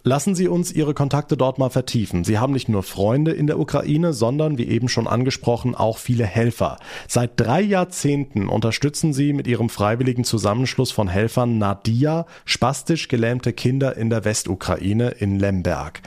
Lassen 0.06 0.36
Sie 0.36 0.50
uns 0.50 0.70
Ihre 0.74 0.94
Kontakte 0.94 1.38
dort 1.38 1.60
mal 1.60 1.70
vertiefen. 1.70 2.26
Sie 2.26 2.38
haben 2.38 2.52
nicht 2.52 2.68
nur 2.68 2.84
Freunde 2.84 3.32
in 3.32 3.48
der 3.48 3.58
Ukraine, 3.58 4.12
sondern, 4.12 4.58
wie 4.58 4.68
eben 4.68 4.90
schon 4.90 5.08
angesprochen, 5.08 5.76
auch 5.76 5.98
viele 5.98 6.26
Helfer. 6.26 6.78
Seit 7.08 7.40
drei 7.40 7.62
Jahrzehnten 7.62 8.50
unterstützen 8.50 9.14
Sie 9.14 9.32
mit 9.32 9.48
Ihrem 9.48 9.70
freiwilligen 9.70 10.26
Zusammenschluss 10.26 10.92
von 10.92 11.08
Helfern 11.08 11.58
Nadia 11.58 12.26
spastisch 12.44 13.08
gelähmte 13.08 13.54
Kinder 13.54 13.96
in 13.96 14.10
der 14.10 14.26
Westukraine 14.26 15.12
in 15.12 15.40
Lemberg. 15.40 16.02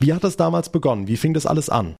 Wie 0.00 0.14
hat 0.14 0.24
es 0.24 0.38
damals 0.38 0.70
begonnen? 0.70 1.06
Wie 1.06 1.18
fing 1.18 1.34
das 1.34 1.44
alles 1.44 1.68
an? 1.68 1.96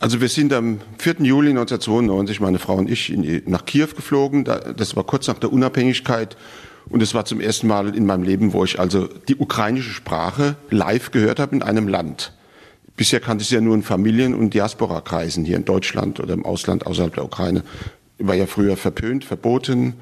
Also 0.00 0.20
wir 0.20 0.28
sind 0.28 0.52
am 0.52 0.80
4. 0.98 1.20
Juli 1.20 1.50
1992, 1.50 2.40
meine 2.40 2.58
Frau 2.58 2.74
und 2.74 2.90
ich, 2.90 3.12
in, 3.12 3.42
nach 3.46 3.64
Kiew 3.64 3.90
geflogen. 3.94 4.42
Das 4.42 4.96
war 4.96 5.04
kurz 5.04 5.28
nach 5.28 5.38
der 5.38 5.52
Unabhängigkeit 5.52 6.36
und 6.88 7.02
es 7.02 7.14
war 7.14 7.24
zum 7.24 7.40
ersten 7.40 7.66
Mal 7.66 7.94
in 7.94 8.06
meinem 8.06 8.22
Leben, 8.22 8.52
wo 8.52 8.64
ich 8.64 8.78
also 8.78 9.08
die 9.28 9.36
ukrainische 9.36 9.90
Sprache 9.90 10.56
live 10.70 11.10
gehört 11.10 11.38
habe 11.38 11.56
in 11.56 11.62
einem 11.62 11.88
Land. 11.88 12.32
Bisher 12.96 13.20
kannte 13.20 13.42
ich 13.42 13.48
sie 13.48 13.56
ja 13.56 13.60
nur 13.60 13.74
in 13.74 13.82
Familien- 13.82 14.34
und 14.34 14.54
Diaspora-Kreisen 14.54 15.44
hier 15.44 15.56
in 15.56 15.64
Deutschland 15.64 16.20
oder 16.20 16.34
im 16.34 16.44
Ausland 16.44 16.86
außerhalb 16.86 17.14
der 17.14 17.24
Ukraine. 17.24 17.64
War 18.18 18.36
ja 18.36 18.46
früher 18.46 18.76
verpönt, 18.76 19.24
verboten. 19.24 19.94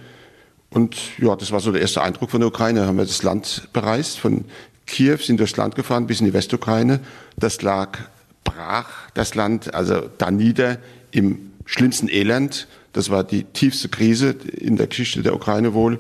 Und 0.69 0.97
ja, 1.19 1.35
das 1.37 1.53
war 1.53 1.61
so 1.61 1.73
der 1.73 1.81
erste 1.81 2.03
Eindruck 2.03 2.31
von 2.31 2.41
der 2.41 2.49
Ukraine. 2.49 2.81
Da 2.81 2.87
haben 2.87 2.99
wir 2.99 3.07
das 3.07 3.23
Land 3.23 3.69
bereist. 3.73 4.19
Von 4.19 4.45
Kiew 4.87 5.19
sind 5.19 5.41
durchs 5.41 5.57
Land 5.57 5.75
gefahren 5.75 6.07
bis 6.07 6.21
in 6.21 6.27
die 6.27 6.35
Westukraine. 6.35 7.01
Das 7.39 7.63
lag 7.63 7.99
brach, 8.45 8.91
das 9.15 9.35
Land, 9.35 9.73
also 9.73 10.03
da 10.19 10.31
nieder 10.31 10.79
im 11.13 11.53
schlimmsten 11.65 12.09
Elend. 12.09 12.69
Das 12.93 13.09
war 13.09 13.25
die 13.25 13.45
tiefste 13.45 13.89
Krise 13.89 14.37
in 14.59 14.77
der 14.77 14.89
Geschichte 14.89 15.23
der 15.23 15.35
Ukraine 15.35 15.73
wohl. 15.73 15.99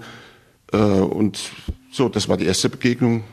Äh, 0.72 0.76
und 0.76 1.38
so, 1.90 2.08
das 2.08 2.28
war 2.28 2.36
die 2.36 2.46
erste 2.46 2.68
Begegnung 2.68 3.24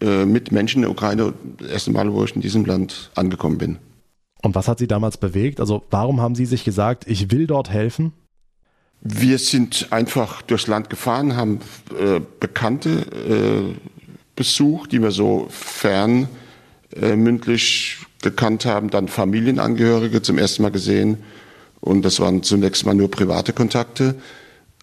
äh, 0.00 0.24
mit 0.24 0.52
Menschen 0.52 0.78
in 0.78 0.82
der 0.82 0.90
Ukraine, 0.90 1.32
das 1.58 1.70
erste 1.70 1.90
Mal, 1.90 2.12
wo 2.12 2.24
ich 2.24 2.34
in 2.34 2.42
diesem 2.42 2.64
Land 2.64 3.10
angekommen 3.14 3.58
bin. 3.58 3.78
Und 4.42 4.54
was 4.54 4.68
hat 4.68 4.78
Sie 4.78 4.88
damals 4.88 5.16
bewegt? 5.16 5.60
Also 5.60 5.84
warum 5.90 6.20
haben 6.20 6.34
Sie 6.34 6.46
sich 6.46 6.64
gesagt, 6.64 7.06
ich 7.06 7.30
will 7.30 7.46
dort 7.46 7.70
helfen? 7.70 8.12
Wir 9.00 9.38
sind 9.38 9.88
einfach 9.90 10.42
durchs 10.42 10.66
Land 10.66 10.90
gefahren, 10.90 11.36
haben 11.36 11.60
äh, 11.98 12.20
Bekannte 12.40 12.90
äh, 12.90 13.74
besucht, 14.36 14.92
die 14.92 15.02
wir 15.02 15.10
so 15.10 15.46
fern 15.50 16.28
äh, 17.00 17.16
mündlich 17.16 17.98
gekannt 18.22 18.64
haben, 18.64 18.90
dann 18.90 19.08
Familienangehörige 19.08 20.22
zum 20.22 20.38
ersten 20.38 20.62
Mal 20.62 20.70
gesehen. 20.70 21.18
Und 21.80 22.04
das 22.04 22.20
waren 22.20 22.42
zunächst 22.42 22.86
mal 22.86 22.94
nur 22.94 23.10
private 23.10 23.52
Kontakte. 23.52 24.14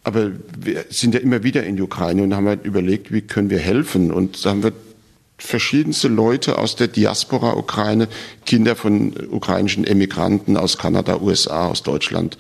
Aber 0.04 0.32
wir 0.58 0.86
sind 0.90 1.14
ja 1.14 1.20
immer 1.20 1.44
wieder 1.44 1.64
in 1.64 1.76
die 1.76 1.82
Ukraine 1.82 2.24
und 2.24 2.34
haben 2.34 2.48
halt 2.48 2.66
überlegt, 2.66 3.12
wie 3.12 3.22
können 3.22 3.50
wir 3.50 3.60
helfen. 3.60 4.12
Und 4.12 4.46
da 4.46 4.52
haben 4.52 4.64
wir 4.64 4.74
verschiedenste 5.38 6.08
Leute 6.08 6.58
aus 6.58 6.76
der 6.76 6.88
Diaspora 6.88 7.56
Ukraine, 7.56 8.08
Kinder 8.46 8.76
von 8.76 9.14
ukrainischen 9.30 9.86
Emigranten 9.86 10.58
aus 10.58 10.78
Kanada, 10.78 11.22
USA, 11.22 11.68
aus 11.68 11.84
Deutschland, 11.84 12.38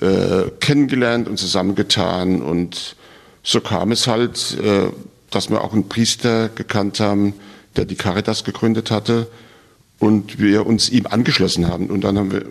äh, 0.00 0.50
kennengelernt 0.60 1.28
und 1.28 1.38
zusammengetan. 1.38 2.42
Und 2.42 2.96
so 3.42 3.60
kam 3.60 3.92
es 3.92 4.06
halt, 4.06 4.58
äh, 4.62 4.88
dass 5.30 5.50
wir 5.50 5.62
auch 5.62 5.72
einen 5.72 5.88
Priester 5.88 6.48
gekannt 6.48 7.00
haben, 7.00 7.34
der 7.76 7.84
die 7.84 7.94
Caritas 7.94 8.44
gegründet 8.44 8.90
hatte 8.90 9.28
und 9.98 10.38
wir 10.38 10.66
uns 10.66 10.88
ihm 10.88 11.06
angeschlossen 11.06 11.68
haben. 11.68 11.86
Und 11.88 12.02
dann 12.02 12.18
haben 12.18 12.32
wir 12.32 12.44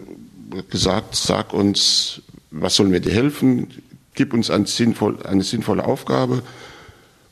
gesagt, 0.69 1.15
sag 1.15 1.53
uns, 1.53 2.21
was 2.51 2.75
sollen 2.75 2.91
wir 2.91 2.99
dir 2.99 3.13
helfen? 3.13 3.67
Gib 4.19 4.33
uns 4.33 4.49
ein 4.49 4.65
sinnvoll, 4.65 5.17
eine 5.23 5.43
sinnvolle 5.43 5.85
Aufgabe. 5.85 6.43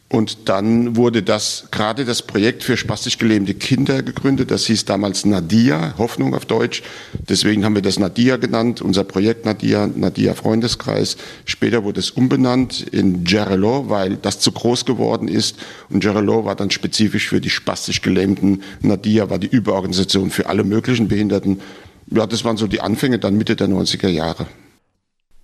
Und 0.07 0.47
dann 0.47 0.95
wurde 0.95 1.21
das, 1.21 1.67
gerade 1.69 2.05
das 2.05 2.21
Projekt 2.21 2.63
für 2.63 2.77
spastisch 2.77 3.17
gelähmte 3.17 3.53
Kinder 3.53 4.03
gegründet. 4.03 4.51
Das 4.51 4.65
hieß 4.67 4.85
damals 4.85 5.25
Nadia, 5.25 5.95
Hoffnung 5.97 6.33
auf 6.33 6.45
Deutsch. 6.45 6.81
Deswegen 7.27 7.65
haben 7.65 7.75
wir 7.75 7.81
das 7.81 7.99
Nadia 7.99 8.37
genannt, 8.37 8.81
unser 8.81 9.03
Projekt 9.03 9.45
Nadia, 9.45 9.85
Nadia 9.85 10.33
Freundeskreis. 10.33 11.17
Später 11.43 11.83
wurde 11.83 11.99
es 11.99 12.11
umbenannt 12.11 12.87
in 12.89 13.25
Gerelo, 13.25 13.89
weil 13.89 14.15
das 14.15 14.39
zu 14.39 14.53
groß 14.53 14.85
geworden 14.85 15.27
ist. 15.27 15.57
Und 15.89 15.99
Gerelo 15.99 16.45
war 16.45 16.55
dann 16.55 16.71
spezifisch 16.71 17.27
für 17.27 17.41
die 17.41 17.49
spastisch 17.49 18.01
Gelähmten. 18.01 18.63
Nadia 18.79 19.29
war 19.29 19.39
die 19.39 19.47
Überorganisation 19.47 20.31
für 20.31 20.47
alle 20.47 20.63
möglichen 20.63 21.09
Behinderten. 21.09 21.59
Ja, 22.09 22.25
das 22.25 22.45
waren 22.45 22.55
so 22.55 22.67
die 22.67 22.79
Anfänge 22.79 23.19
dann 23.19 23.37
Mitte 23.37 23.57
der 23.57 23.67
90er 23.67 24.07
Jahre. 24.07 24.47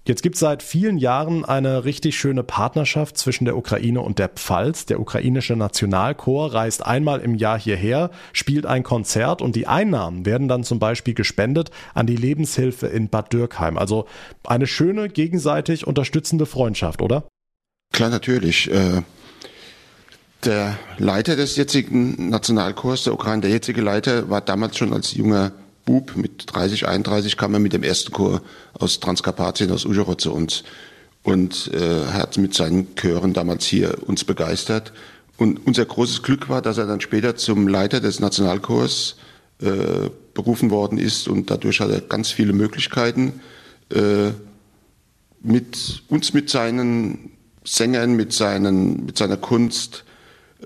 Jetzt 0.05 0.21
gibt 0.21 0.35
es 0.35 0.41
seit 0.41 0.63
vielen 0.63 0.97
Jahren 0.97 1.45
eine 1.45 1.85
richtig 1.85 2.17
schöne 2.17 2.43
Partnerschaft 2.43 3.17
zwischen 3.17 3.45
der 3.45 3.55
Ukraine 3.55 4.01
und 4.01 4.19
der 4.19 4.27
Pfalz. 4.27 4.85
Der 4.85 4.99
ukrainische 4.99 5.55
Nationalchor 5.55 6.53
reist 6.53 6.85
einmal 6.85 7.21
im 7.21 7.35
Jahr 7.35 7.57
hierher, 7.57 8.11
spielt 8.33 8.65
ein 8.65 8.83
Konzert 8.83 9.41
und 9.41 9.55
die 9.55 9.65
Einnahmen 9.65 10.25
werden 10.25 10.49
dann 10.49 10.65
zum 10.65 10.77
Beispiel 10.77 11.13
gespendet 11.13 11.71
an 11.93 12.05
die 12.05 12.17
Lebenshilfe 12.17 12.87
in 12.87 13.07
Bad 13.07 13.31
Dürkheim. 13.31 13.77
Also 13.77 14.05
eine 14.43 14.67
schöne, 14.67 15.07
gegenseitig 15.07 15.87
unterstützende 15.87 16.45
Freundschaft, 16.45 17.01
oder? 17.01 17.23
Klar, 17.93 18.09
natürlich. 18.09 18.69
Äh, 18.69 19.03
der 20.43 20.77
Leiter 20.97 21.37
des 21.37 21.55
jetzigen 21.55 22.29
Nationalchors 22.29 23.05
der 23.05 23.13
Ukraine, 23.13 23.43
der 23.43 23.51
jetzige 23.51 23.81
Leiter, 23.81 24.29
war 24.29 24.41
damals 24.41 24.77
schon 24.77 24.91
als 24.91 25.13
junger 25.13 25.53
Bub 25.85 26.15
mit 26.15 26.45
30, 26.47 26.87
31 26.87 27.37
kam 27.37 27.53
er 27.53 27.59
mit 27.59 27.73
dem 27.73 27.83
ersten 27.83 28.11
Chor 28.11 28.41
aus 28.73 28.99
Transkarpatien, 28.99 29.71
aus 29.71 29.85
Užhorod 29.85 30.21
zu 30.21 30.33
uns 30.33 30.63
und 31.23 31.71
äh, 31.73 32.05
hat 32.07 32.37
mit 32.37 32.53
seinen 32.53 32.95
Chören 32.95 33.33
damals 33.33 33.65
hier 33.65 33.97
uns 34.07 34.23
begeistert. 34.23 34.93
Und 35.37 35.65
unser 35.65 35.85
großes 35.85 36.21
Glück 36.21 36.49
war, 36.49 36.61
dass 36.61 36.77
er 36.77 36.85
dann 36.85 37.01
später 37.01 37.35
zum 37.35 37.67
Leiter 37.67 37.99
des 37.99 38.19
Nationalchors 38.19 39.15
äh, 39.61 40.09
berufen 40.33 40.71
worden 40.71 40.97
ist 40.97 41.27
und 41.27 41.49
dadurch 41.49 41.79
hat 41.79 41.89
er 41.91 42.01
ganz 42.01 42.31
viele 42.31 42.53
Möglichkeiten, 42.53 43.41
äh, 43.89 44.31
mit 45.41 46.03
uns 46.07 46.33
mit 46.33 46.49
seinen 46.49 47.31
Sängern, 47.63 48.15
mit, 48.15 48.33
seinen, 48.33 49.05
mit 49.05 49.17
seiner 49.17 49.37
Kunst 49.37 50.05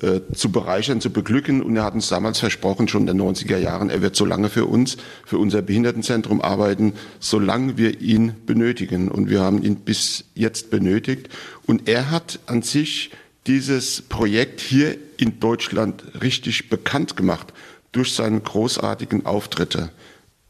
äh, 0.01 0.21
zu 0.35 0.51
bereichern, 0.51 1.01
zu 1.01 1.09
beglücken. 1.09 1.61
Und 1.63 1.75
er 1.75 1.83
hat 1.83 1.95
uns 1.95 2.07
damals 2.09 2.39
versprochen, 2.39 2.87
schon 2.87 3.07
in 3.07 3.17
den 3.17 3.21
90er 3.21 3.57
Jahren, 3.57 3.89
er 3.89 4.01
wird 4.01 4.15
so 4.15 4.25
lange 4.25 4.49
für 4.49 4.65
uns, 4.65 4.97
für 5.25 5.37
unser 5.37 5.61
Behindertenzentrum 5.61 6.41
arbeiten, 6.41 6.93
solange 7.19 7.77
wir 7.77 7.99
ihn 7.99 8.33
benötigen. 8.45 9.09
Und 9.09 9.29
wir 9.29 9.41
haben 9.41 9.63
ihn 9.63 9.77
bis 9.77 10.25
jetzt 10.35 10.69
benötigt. 10.69 11.29
Und 11.65 11.89
er 11.89 12.11
hat 12.11 12.39
an 12.45 12.61
sich 12.61 13.11
dieses 13.47 14.01
Projekt 14.03 14.61
hier 14.61 14.97
in 15.17 15.39
Deutschland 15.39 16.03
richtig 16.21 16.69
bekannt 16.69 17.17
gemacht 17.17 17.53
durch 17.91 18.13
seine 18.13 18.39
großartigen 18.39 19.25
Auftritte 19.25 19.89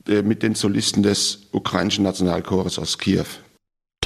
äh, 0.08 0.24
mit 0.24 0.44
den 0.44 0.56
Solisten 0.56 1.04
des 1.04 1.48
ukrainischen 1.52 2.04
Nationalchores 2.04 2.80
aus 2.80 2.98
Kiew. 2.98 3.26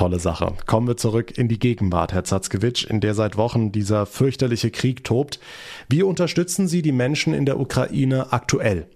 Tolle 0.02 0.18
Sache. 0.18 0.56
Kommen 0.66 0.88
wir 0.88 0.98
zurück 0.98 1.38
in 1.38 1.48
die 1.48 1.60
Gegenwart, 1.60 2.12
Herr 2.12 2.24
Zatzkewitsch, 2.24 2.86
in 2.86 3.02
der 3.02 3.14
seit 3.14 3.38
Wochen 3.38 3.72
dieser 3.72 4.08
fürchterliche 4.08 4.72
Krieg 4.72 5.04
tobt. 5.04 5.40
Wie 5.90 6.02
unterstützen 6.02 6.68
Sie 6.68 6.82
die 6.82 6.92
Menschen 6.92 7.36
in 7.36 7.46
der 7.46 7.60
Ukraine 7.60 8.34
aktuell? 8.34 8.88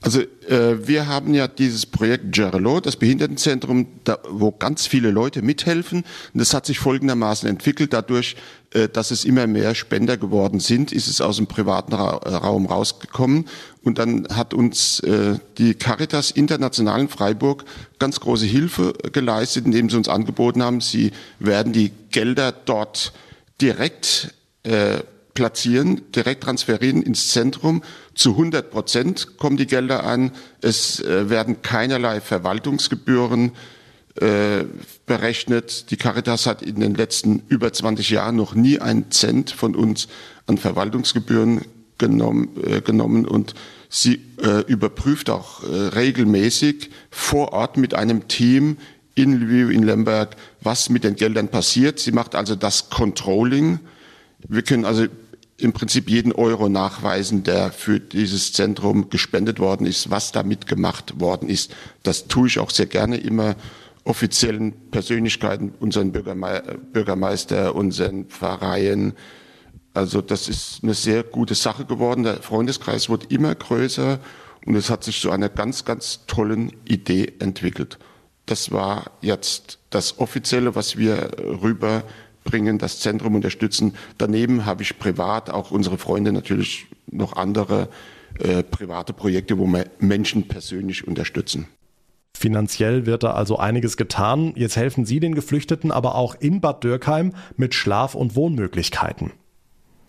Also 0.00 0.20
äh, 0.20 0.86
wir 0.86 1.08
haben 1.08 1.34
ja 1.34 1.48
dieses 1.48 1.84
Projekt 1.84 2.32
Gerelo, 2.32 2.78
das 2.78 2.96
Behindertenzentrum, 2.96 3.88
da, 4.04 4.18
wo 4.28 4.52
ganz 4.52 4.86
viele 4.86 5.10
Leute 5.10 5.42
mithelfen. 5.42 6.04
Und 6.32 6.38
das 6.38 6.54
hat 6.54 6.66
sich 6.66 6.78
folgendermaßen 6.78 7.48
entwickelt. 7.48 7.92
Dadurch, 7.92 8.36
äh, 8.72 8.88
dass 8.88 9.10
es 9.10 9.24
immer 9.24 9.48
mehr 9.48 9.74
Spender 9.74 10.16
geworden 10.16 10.60
sind, 10.60 10.92
ist 10.92 11.08
es 11.08 11.20
aus 11.20 11.36
dem 11.36 11.48
privaten 11.48 11.94
Ra 11.94 12.16
Raum 12.16 12.66
rausgekommen. 12.66 13.46
Und 13.82 13.98
dann 13.98 14.28
hat 14.30 14.54
uns 14.54 15.00
äh, 15.00 15.38
die 15.58 15.74
Caritas 15.74 16.30
International 16.30 17.00
in 17.00 17.08
Freiburg 17.08 17.64
ganz 17.98 18.20
große 18.20 18.46
Hilfe 18.46 18.92
geleistet, 19.12 19.66
indem 19.66 19.90
sie 19.90 19.96
uns 19.96 20.08
angeboten 20.08 20.62
haben, 20.62 20.80
sie 20.80 21.10
werden 21.40 21.72
die 21.72 21.90
Gelder 22.10 22.52
dort 22.52 23.12
direkt 23.60 24.32
äh, 24.62 24.98
platzieren, 25.38 26.02
direkt 26.16 26.42
transferieren 26.42 27.00
ins 27.00 27.28
Zentrum. 27.28 27.84
Zu 28.16 28.30
100 28.30 28.72
Prozent 28.72 29.36
kommen 29.38 29.56
die 29.56 29.68
Gelder 29.68 30.02
an. 30.02 30.32
Es 30.60 30.98
äh, 30.98 31.30
werden 31.30 31.62
keinerlei 31.62 32.20
Verwaltungsgebühren 32.20 33.52
äh, 34.16 34.64
berechnet. 35.06 35.92
Die 35.92 35.96
Caritas 35.96 36.46
hat 36.46 36.60
in 36.62 36.80
den 36.80 36.96
letzten 36.96 37.44
über 37.46 37.72
20 37.72 38.10
Jahren 38.10 38.34
noch 38.34 38.56
nie 38.56 38.80
einen 38.80 39.12
Cent 39.12 39.52
von 39.52 39.76
uns 39.76 40.08
an 40.48 40.58
Verwaltungsgebühren 40.58 41.60
genommen, 41.98 42.48
äh, 42.60 42.80
genommen 42.80 43.24
und 43.24 43.54
sie 43.88 44.20
äh, 44.42 44.64
überprüft 44.66 45.30
auch 45.30 45.62
regelmäßig 45.62 46.90
vor 47.10 47.52
Ort 47.52 47.76
mit 47.76 47.94
einem 47.94 48.26
Team 48.26 48.76
in 49.14 49.40
Lviv, 49.40 49.70
in 49.70 49.84
Lemberg, 49.84 50.36
was 50.60 50.90
mit 50.90 51.04
den 51.04 51.14
Geldern 51.14 51.48
passiert. 51.48 52.00
Sie 52.00 52.12
macht 52.12 52.34
also 52.34 52.56
das 52.56 52.90
Controlling. 52.90 53.78
Wir 54.46 54.62
können 54.62 54.84
also 54.84 55.06
im 55.58 55.72
Prinzip 55.72 56.08
jeden 56.08 56.32
Euro 56.32 56.68
nachweisen, 56.68 57.42
der 57.42 57.72
für 57.72 58.00
dieses 58.00 58.52
Zentrum 58.52 59.10
gespendet 59.10 59.58
worden 59.58 59.86
ist, 59.86 60.10
was 60.10 60.32
damit 60.32 60.66
gemacht 60.66 61.20
worden 61.20 61.48
ist. 61.48 61.74
Das 62.02 62.28
tue 62.28 62.46
ich 62.46 62.58
auch 62.58 62.70
sehr 62.70 62.86
gerne 62.86 63.16
immer 63.16 63.56
offiziellen 64.04 64.72
Persönlichkeiten, 64.90 65.74
unseren 65.80 66.12
Bürgermeister, 66.12 67.74
unseren 67.74 68.26
Pfarreien, 68.26 69.14
Also 69.98 70.20
das 70.20 70.48
ist 70.48 70.84
eine 70.84 70.94
sehr 70.94 71.24
gute 71.24 71.56
Sache 71.56 71.84
geworden. 71.84 72.22
Der 72.22 72.36
Freundeskreis 72.36 73.08
wird 73.08 73.32
immer 73.32 73.52
größer 73.54 74.20
und 74.64 74.76
es 74.76 74.90
hat 74.90 75.02
sich 75.02 75.20
zu 75.20 75.32
einer 75.32 75.48
ganz, 75.48 75.84
ganz 75.84 76.24
tollen 76.26 76.72
Idee 76.84 77.32
entwickelt. 77.40 77.98
Das 78.46 78.70
war 78.70 79.10
jetzt 79.22 79.80
das 79.90 80.20
Offizielle, 80.20 80.76
was 80.76 80.96
wir 80.96 81.32
rüberbringen, 82.48 82.78
das 82.78 83.00
Zentrum 83.00 83.34
unterstützen. 83.34 83.94
Daneben 84.16 84.66
habe 84.66 84.82
ich 84.82 84.98
privat 84.98 85.50
auch 85.50 85.70
unsere 85.70 85.98
Freunde 85.98 86.32
natürlich 86.32 86.86
noch 87.10 87.34
andere 87.34 87.88
äh, 88.38 88.62
private 88.62 89.12
Projekte, 89.12 89.58
wo 89.58 89.66
wir 89.66 89.86
Menschen 89.98 90.48
persönlich 90.48 91.06
unterstützen. 91.06 91.66
Finanziell 92.36 93.06
wird 93.06 93.24
da 93.24 93.32
also 93.32 93.58
einiges 93.58 93.96
getan. 93.96 94.52
Jetzt 94.54 94.76
helfen 94.76 95.04
Sie 95.04 95.18
den 95.18 95.34
Geflüchteten 95.34 95.90
aber 95.90 96.14
auch 96.14 96.36
in 96.36 96.60
Bad 96.60 96.84
Dürkheim 96.84 97.32
mit 97.56 97.74
Schlaf- 97.74 98.14
und 98.14 98.36
Wohnmöglichkeiten. 98.36 99.32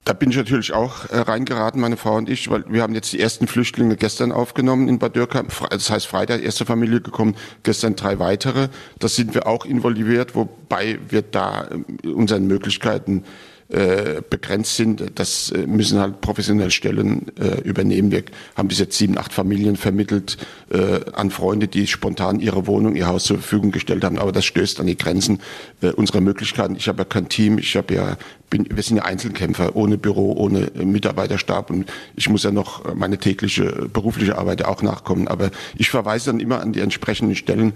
Da 0.10 0.14
bin 0.14 0.32
ich 0.32 0.38
natürlich 0.38 0.74
auch 0.74 1.08
äh, 1.12 1.20
reingeraten, 1.20 1.80
meine 1.80 1.96
Frau 1.96 2.16
und 2.16 2.30
ich, 2.30 2.50
weil 2.50 2.64
wir 2.68 2.82
haben 2.82 2.96
jetzt 2.96 3.14
die 3.14 3.20
ersten 3.20 3.46
Flüchtlinge 3.46 3.96
gestern 3.96 4.32
aufgenommen 4.32 4.88
in 4.90 4.98
Bad 4.98 5.16
Dürkheim. 5.16 5.50
Das 5.70 5.92
heißt, 5.92 6.08
Freitag 6.08 6.42
erste 6.42 6.66
Familie 6.66 7.00
gekommen, 7.00 7.36
gestern 7.62 7.96
drei 7.96 8.18
weitere. 8.18 8.70
Das 8.98 9.16
sind 9.16 9.36
wir 9.36 9.46
auch 9.46 9.66
involviert, 9.66 10.34
wobei 10.34 10.98
wir 11.10 11.22
da 11.22 11.68
äh, 12.04 12.08
unseren 12.08 12.48
Möglichkeiten 12.48 13.24
äh, 13.70 14.22
begrenzt 14.28 14.76
sind. 14.76 15.12
Das 15.16 15.52
äh, 15.52 15.68
müssen 15.68 16.00
halt 16.00 16.22
professionelle 16.22 16.72
Stellen 16.72 17.28
äh, 17.38 17.62
übernehmen. 17.62 18.12
Wir 18.12 18.24
haben 18.56 18.68
bis 18.68 18.80
jetzt 18.80 18.98
sieben, 18.98 19.18
acht 19.18 19.32
Familien 19.32 19.76
vermittelt 19.76 20.38
äh, 20.72 21.02
an 21.14 21.30
Freunde, 21.30 21.68
die 21.68 21.86
spontan 21.86 22.40
ihre 22.40 22.66
Wohnung, 22.66 22.96
ihr 22.96 23.06
Haus 23.06 23.26
zur 23.26 23.38
Verfügung 23.38 23.72
gestellt 23.72 24.04
haben. 24.04 24.18
Aber 24.18 24.32
das 24.32 24.46
stößt 24.46 24.80
an 24.80 24.88
die 24.88 24.98
Grenzen 24.98 25.40
äh, 25.82 25.92
unserer 25.92 26.22
Möglichkeiten. 26.22 26.76
Ich 26.76 26.88
habe 26.88 27.00
ja 27.00 27.06
kein 27.06 27.30
Team, 27.30 27.60
ich 27.60 27.76
habe 27.76 27.94
ja, 27.94 28.18
bin, 28.50 28.68
wir 28.74 28.82
sind 28.82 28.98
ja 28.98 29.04
Einzelkämpfer, 29.04 29.76
ohne 29.76 30.00
Büro, 30.00 30.34
ohne 30.34 30.72
Mitarbeiterstab 30.74 31.70
und 31.70 31.92
ich 32.16 32.28
muss 32.28 32.44
ja 32.44 32.52
noch 32.52 32.96
meine 32.96 33.20
tägliche 33.20 33.88
berufliche 33.94 34.38
Arbeit 34.38 34.66
auch 34.66 34.82
nachkommen. 34.82 35.28
Aber 35.28 35.52
ich 35.76 35.92
verweise 35.92 36.32
dann 36.32 36.40
immer 36.40 36.60
an 36.60 36.74
die 36.74 36.80
entsprechenden 36.80 37.36
Stellen, 37.36 37.74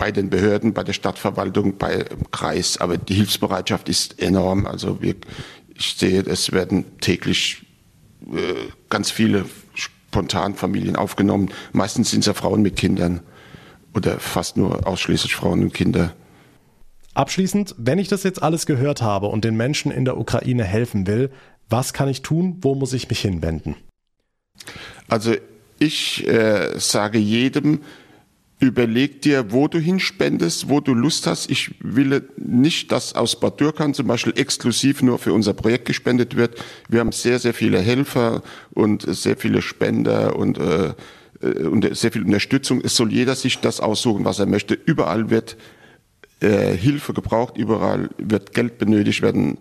bei 0.00 0.10
den 0.10 0.30
Behörden, 0.30 0.72
bei 0.72 0.82
der 0.82 0.94
Stadtverwaltung, 0.94 1.76
bei 1.76 2.06
Kreis. 2.30 2.78
Aber 2.78 2.96
die 2.96 3.12
Hilfsbereitschaft 3.12 3.90
ist 3.90 4.20
enorm. 4.20 4.66
Also 4.66 5.02
wir, 5.02 5.14
ich 5.74 5.94
sehe, 5.98 6.22
es 6.22 6.52
werden 6.52 6.86
täglich 7.02 7.66
äh, 8.32 8.54
ganz 8.88 9.10
viele 9.10 9.44
spontan 9.74 10.54
Familien 10.54 10.96
aufgenommen. 10.96 11.50
Meistens 11.72 12.10
sind 12.10 12.20
es 12.20 12.26
ja 12.26 12.32
Frauen 12.32 12.62
mit 12.62 12.76
Kindern 12.76 13.20
oder 13.94 14.18
fast 14.18 14.56
nur 14.56 14.86
ausschließlich 14.86 15.34
Frauen 15.34 15.60
und 15.60 15.74
Kinder. 15.74 16.14
Abschließend, 17.12 17.74
wenn 17.76 17.98
ich 17.98 18.08
das 18.08 18.22
jetzt 18.22 18.42
alles 18.42 18.64
gehört 18.64 19.02
habe 19.02 19.26
und 19.26 19.44
den 19.44 19.54
Menschen 19.54 19.92
in 19.92 20.06
der 20.06 20.16
Ukraine 20.16 20.64
helfen 20.64 21.06
will, 21.06 21.30
was 21.68 21.92
kann 21.92 22.08
ich 22.08 22.22
tun? 22.22 22.56
Wo 22.62 22.74
muss 22.74 22.94
ich 22.94 23.10
mich 23.10 23.20
hinwenden? 23.20 23.76
Also 25.08 25.34
ich 25.78 26.26
äh, 26.26 26.78
sage 26.78 27.18
jedem, 27.18 27.80
Überleg 28.60 29.22
dir, 29.22 29.52
wo 29.52 29.68
du 29.68 29.78
hinspendest, 29.78 30.68
wo 30.68 30.80
du 30.80 30.92
Lust 30.92 31.26
hast. 31.26 31.50
Ich 31.50 31.74
will 31.80 32.28
nicht, 32.36 32.92
dass 32.92 33.14
aus 33.14 33.40
Bad 33.40 33.58
Dürkheim 33.58 33.94
zum 33.94 34.06
Beispiel 34.06 34.34
exklusiv 34.36 35.02
nur 35.02 35.18
für 35.18 35.32
unser 35.32 35.54
Projekt 35.54 35.86
gespendet 35.86 36.36
wird. 36.36 36.62
Wir 36.86 37.00
haben 37.00 37.12
sehr, 37.12 37.38
sehr 37.38 37.54
viele 37.54 37.78
Helfer 37.78 38.42
und 38.72 39.02
sehr 39.08 39.38
viele 39.38 39.62
Spender 39.62 40.36
und, 40.36 40.58
äh, 40.58 40.92
äh, 41.40 41.64
und 41.64 41.96
sehr 41.96 42.12
viel 42.12 42.22
Unterstützung. 42.22 42.82
Es 42.84 42.96
soll 42.96 43.10
jeder 43.10 43.34
sich 43.34 43.60
das 43.60 43.80
aussuchen, 43.80 44.26
was 44.26 44.38
er 44.38 44.46
möchte. 44.46 44.74
Überall 44.74 45.30
wird 45.30 45.56
äh, 46.40 46.76
Hilfe 46.76 47.14
gebraucht, 47.14 47.56
überall 47.56 48.10
wird 48.18 48.52
Geld 48.52 48.76
benötigt, 48.76 49.22
werden 49.22 49.56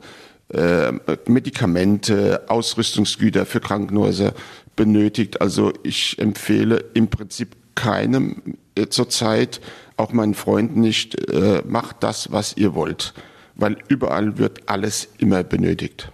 äh, 0.50 0.92
Medikamente, 1.26 2.50
Ausrüstungsgüter 2.50 3.46
für 3.46 3.62
Krankenhäuser 3.62 4.34
benötigt. 4.76 5.40
Also 5.40 5.72
ich 5.84 6.20
empfehle 6.20 6.84
im 6.94 7.08
Prinzip 7.08 7.56
keinem 7.76 8.58
zurzeit, 8.88 9.60
auch 9.98 10.14
meinen 10.14 10.34
Freunden 10.34 10.80
nicht, 10.80 11.30
äh, 11.30 11.62
macht 11.66 11.98
das, 12.04 12.32
was 12.32 12.56
ihr 12.56 12.74
wollt, 12.74 13.14
weil 13.56 13.78
überall 13.90 14.38
wird 14.38 14.70
alles 14.70 15.10
immer 15.18 15.44
benötigt. 15.44 16.12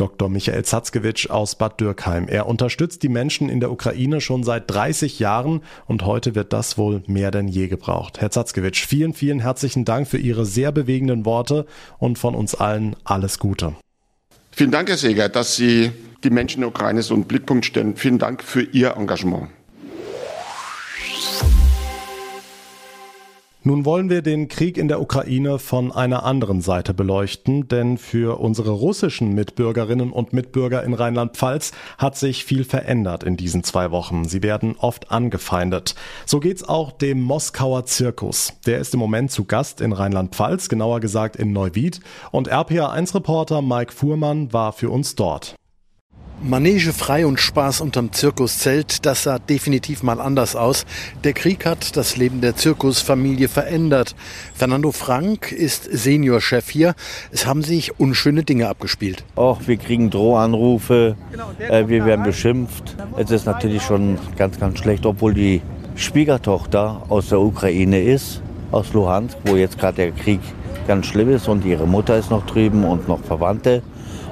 Dr. 0.00 0.30
Michael 0.30 0.64
Zatzkewitsch 0.64 1.28
aus 1.28 1.56
Bad 1.56 1.78
Dürkheim. 1.78 2.26
Er 2.26 2.46
unterstützt 2.46 3.02
die 3.02 3.10
Menschen 3.10 3.50
in 3.50 3.60
der 3.60 3.70
Ukraine 3.70 4.22
schon 4.22 4.44
seit 4.44 4.70
30 4.70 5.18
Jahren 5.18 5.60
und 5.84 6.06
heute 6.06 6.34
wird 6.34 6.54
das 6.54 6.78
wohl 6.78 7.02
mehr 7.06 7.30
denn 7.30 7.48
je 7.48 7.68
gebraucht. 7.68 8.18
Herr 8.18 8.30
Zatzkewitsch, 8.30 8.86
vielen, 8.86 9.12
vielen 9.12 9.40
herzlichen 9.40 9.84
Dank 9.84 10.08
für 10.08 10.16
Ihre 10.16 10.46
sehr 10.46 10.72
bewegenden 10.72 11.26
Worte 11.26 11.66
und 11.98 12.18
von 12.18 12.34
uns 12.34 12.54
allen 12.54 12.96
alles 13.04 13.38
Gute. 13.38 13.74
Vielen 14.52 14.70
Dank, 14.70 14.88
Herr 14.88 14.96
Seger, 14.96 15.28
dass 15.28 15.56
Sie 15.56 15.92
die 16.24 16.30
Menschen 16.30 16.56
in 16.56 16.60
der 16.62 16.70
Ukraine 16.70 17.02
so 17.02 17.12
einen 17.12 17.24
Blickpunkt 17.24 17.66
stellen. 17.66 17.94
Vielen 17.96 18.18
Dank 18.18 18.42
für 18.42 18.62
Ihr 18.62 18.96
Engagement. 18.96 19.48
Nun 23.62 23.84
wollen 23.84 24.08
wir 24.08 24.22
den 24.22 24.48
Krieg 24.48 24.78
in 24.78 24.88
der 24.88 25.02
Ukraine 25.02 25.58
von 25.58 25.92
einer 25.92 26.22
anderen 26.24 26.62
Seite 26.62 26.94
beleuchten, 26.94 27.68
denn 27.68 27.98
für 27.98 28.40
unsere 28.40 28.70
russischen 28.70 29.34
Mitbürgerinnen 29.34 30.12
und 30.12 30.32
Mitbürger 30.32 30.82
in 30.82 30.94
Rheinland-Pfalz 30.94 31.72
hat 31.98 32.16
sich 32.16 32.46
viel 32.46 32.64
verändert 32.64 33.22
in 33.22 33.36
diesen 33.36 33.62
zwei 33.62 33.90
Wochen. 33.90 34.24
Sie 34.24 34.42
werden 34.42 34.76
oft 34.78 35.10
angefeindet. 35.10 35.94
So 36.24 36.40
geht's 36.40 36.66
auch 36.66 36.90
dem 36.90 37.20
Moskauer 37.20 37.84
Zirkus. 37.84 38.54
Der 38.64 38.78
ist 38.78 38.94
im 38.94 39.00
Moment 39.00 39.30
zu 39.30 39.44
Gast 39.44 39.82
in 39.82 39.92
Rheinland-Pfalz, 39.92 40.70
genauer 40.70 41.00
gesagt 41.00 41.36
in 41.36 41.52
Neuwied, 41.52 42.00
und 42.30 42.50
RPA1-Reporter 42.50 43.60
Mike 43.60 43.92
Fuhrmann 43.92 44.54
war 44.54 44.72
für 44.72 44.88
uns 44.88 45.16
dort. 45.16 45.59
Manege 46.42 46.94
frei 46.94 47.26
und 47.26 47.38
Spaß 47.38 47.82
unterm 47.82 48.12
Zirkuszelt, 48.12 49.04
das 49.04 49.24
sah 49.24 49.38
definitiv 49.38 50.02
mal 50.02 50.22
anders 50.22 50.56
aus. 50.56 50.86
Der 51.22 51.34
Krieg 51.34 51.66
hat 51.66 51.98
das 51.98 52.16
Leben 52.16 52.40
der 52.40 52.56
Zirkusfamilie 52.56 53.46
verändert. 53.48 54.14
Fernando 54.54 54.90
Frank 54.90 55.52
ist 55.52 55.84
Seniorchef 55.84 56.70
hier. 56.70 56.94
Es 57.30 57.44
haben 57.44 57.62
sich 57.62 58.00
unschöne 58.00 58.42
Dinge 58.42 58.68
abgespielt. 58.68 59.22
Och, 59.36 59.58
wir 59.66 59.76
kriegen 59.76 60.08
Drohanrufe, 60.08 61.16
äh, 61.58 61.88
wir 61.88 62.06
werden 62.06 62.24
beschimpft. 62.24 62.96
Es 63.18 63.30
ist 63.30 63.44
natürlich 63.44 63.82
schon 63.82 64.18
ganz, 64.36 64.58
ganz 64.58 64.78
schlecht, 64.78 65.04
obwohl 65.04 65.34
die 65.34 65.60
Schwiegertochter 65.94 67.02
aus 67.10 67.28
der 67.28 67.40
Ukraine 67.40 68.00
ist, 68.02 68.40
aus 68.72 68.94
Luhansk, 68.94 69.36
wo 69.44 69.56
jetzt 69.56 69.78
gerade 69.78 69.96
der 69.96 70.12
Krieg 70.12 70.40
ganz 70.86 71.04
schlimm 71.04 71.28
ist 71.28 71.48
und 71.48 71.66
ihre 71.66 71.86
Mutter 71.86 72.16
ist 72.16 72.30
noch 72.30 72.46
drüben 72.46 72.84
und 72.84 73.08
noch 73.08 73.22
Verwandte. 73.22 73.82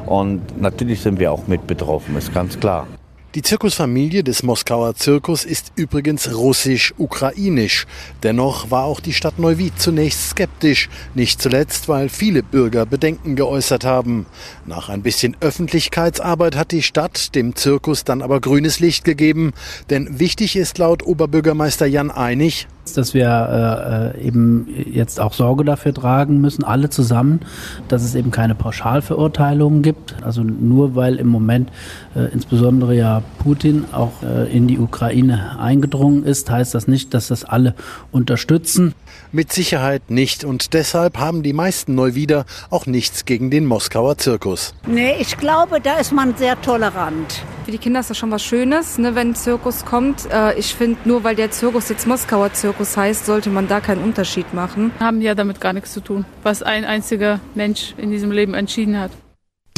Und 0.09 0.61
natürlich 0.61 1.01
sind 1.01 1.19
wir 1.19 1.31
auch 1.33 1.47
mit 1.47 1.67
betroffen, 1.67 2.17
ist 2.17 2.33
ganz 2.33 2.59
klar. 2.59 2.87
Die 3.35 3.43
Zirkusfamilie 3.43 4.25
des 4.25 4.43
Moskauer 4.43 4.95
Zirkus 4.95 5.45
ist 5.45 5.73
übrigens 5.77 6.35
russisch-ukrainisch. 6.35 7.87
Dennoch 8.23 8.71
war 8.71 8.85
auch 8.85 9.01
die 9.01 9.13
Stadt 9.13 9.39
Neuwied 9.39 9.79
zunächst 9.79 10.31
skeptisch, 10.31 10.89
nicht 11.15 11.43
zuletzt, 11.43 11.91
weil 11.91 12.09
viele 12.09 12.43
Bürger 12.43 12.87
Bedenken 12.87 13.37
geäußert 13.37 13.85
haben. 13.85 14.25
Nach 14.65 14.89
ein 14.89 15.03
bisschen 15.03 15.37
Öffentlichkeitsarbeit 15.41 16.57
hat 16.57 16.73
die 16.73 16.83
Stadt 16.83 17.35
dem 17.35 17.55
Zirkus 17.55 18.03
dann 18.03 18.23
aber 18.23 18.41
grünes 18.41 18.81
Licht 18.81 19.05
gegeben, 19.05 19.53
denn 19.91 20.19
wichtig 20.19 20.57
ist 20.57 20.79
laut 20.79 21.03
Oberbürgermeister 21.05 21.85
Jan 21.85 22.11
Einig, 22.11 22.67
dass 22.97 23.15
wir 23.15 24.15
äh, 24.17 24.27
eben 24.27 24.69
jetzt 24.93 25.21
auch 25.21 25.33
Sorge 25.33 25.65
dafür 25.65 25.93
tragen 25.95 26.41
müssen, 26.41 26.65
alle 26.65 26.91
zusammen, 26.91 27.41
dass 27.89 28.03
es 28.03 28.15
eben 28.15 28.31
keine 28.31 28.55
Pauschalverurteilungen 28.55 29.83
gibt. 29.83 30.17
Also 30.23 30.43
nur 30.43 30.95
weil 30.95 31.17
im 31.17 31.29
Moment 31.29 31.71
äh, 32.15 32.33
insbesondere 32.33 32.95
ja 32.95 33.23
Putin 33.39 33.85
auch 33.93 34.23
äh, 34.23 34.51
in 34.55 34.67
die 34.67 34.79
Ukraine 34.79 35.59
eingedrungen 35.59 36.25
ist, 36.25 36.51
heißt 36.51 36.75
das 36.75 36.89
nicht, 36.89 37.15
dass 37.15 37.29
das 37.29 37.45
alle 37.45 37.75
unterstützen. 38.13 38.95
Mit 39.31 39.53
Sicherheit 39.53 40.11
nicht. 40.11 40.45
Und 40.45 40.73
deshalb 40.73 41.19
haben 41.19 41.43
die 41.43 41.53
meisten 41.53 41.95
Neuwieder 41.95 42.47
auch 42.71 42.87
nichts 42.87 43.25
gegen 43.27 43.51
den 43.51 43.67
Moskauer 43.67 44.17
Zirkus. 44.17 44.75
Nee, 44.87 45.17
ich 45.21 45.37
glaube, 45.37 45.81
da 45.81 45.99
ist 45.99 46.13
man 46.13 46.37
sehr 46.37 46.61
tolerant. 46.63 47.43
Für 47.65 47.73
die 47.73 47.79
Kinder 47.79 48.01
ist 48.01 48.09
das 48.09 48.17
schon 48.17 48.31
was 48.31 48.43
Schönes, 48.43 48.97
ne, 48.97 49.15
wenn 49.15 49.31
ein 49.31 49.35
Zirkus 49.35 49.85
kommt. 49.85 50.27
Äh, 50.33 50.59
ich 50.59 50.75
finde, 50.75 50.99
nur 51.05 51.25
weil 51.25 51.37
der 51.37 51.51
Zirkus 51.51 51.91
jetzt 51.91 52.07
Moskauer 52.07 52.55
Zirkus 52.55 52.97
heißt, 52.97 53.27
sollte 53.27 53.51
man 53.51 53.69
da 53.69 53.81
keinen 53.81 54.03
Unterschied 54.03 54.55
machen. 54.55 54.93
Haben 54.99 55.21
ja 55.21 55.35
damit 55.35 55.61
gar 55.61 55.75
nichts 55.75 55.93
zu 55.93 56.01
tun, 56.01 56.25
was 56.43 56.63
ein 56.63 56.87
einziger 56.87 57.41
Mensch 57.55 57.95
in 57.99 58.11
diesem 58.11 58.33
Leben 58.33 58.55
entschieden 58.55 58.99
hat. 58.99 59.11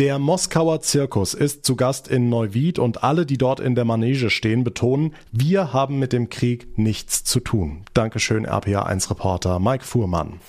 Der 0.00 0.18
Moskauer 0.18 0.80
Zirkus 0.80 1.34
ist 1.34 1.66
zu 1.66 1.76
Gast 1.76 2.08
in 2.08 2.30
Neuwied 2.30 2.78
und 2.78 3.04
alle, 3.04 3.26
die 3.26 3.36
dort 3.36 3.60
in 3.60 3.74
der 3.74 3.84
Manege 3.84 4.30
stehen, 4.30 4.64
betonen, 4.64 5.14
wir 5.30 5.74
haben 5.74 5.98
mit 5.98 6.14
dem 6.14 6.30
Krieg 6.30 6.78
nichts 6.78 7.22
zu 7.22 7.38
tun. 7.38 7.82
Dankeschön, 7.92 8.46
RPA1-Reporter 8.46 9.58
Mike 9.58 9.84
Fuhrmann. 9.84 10.40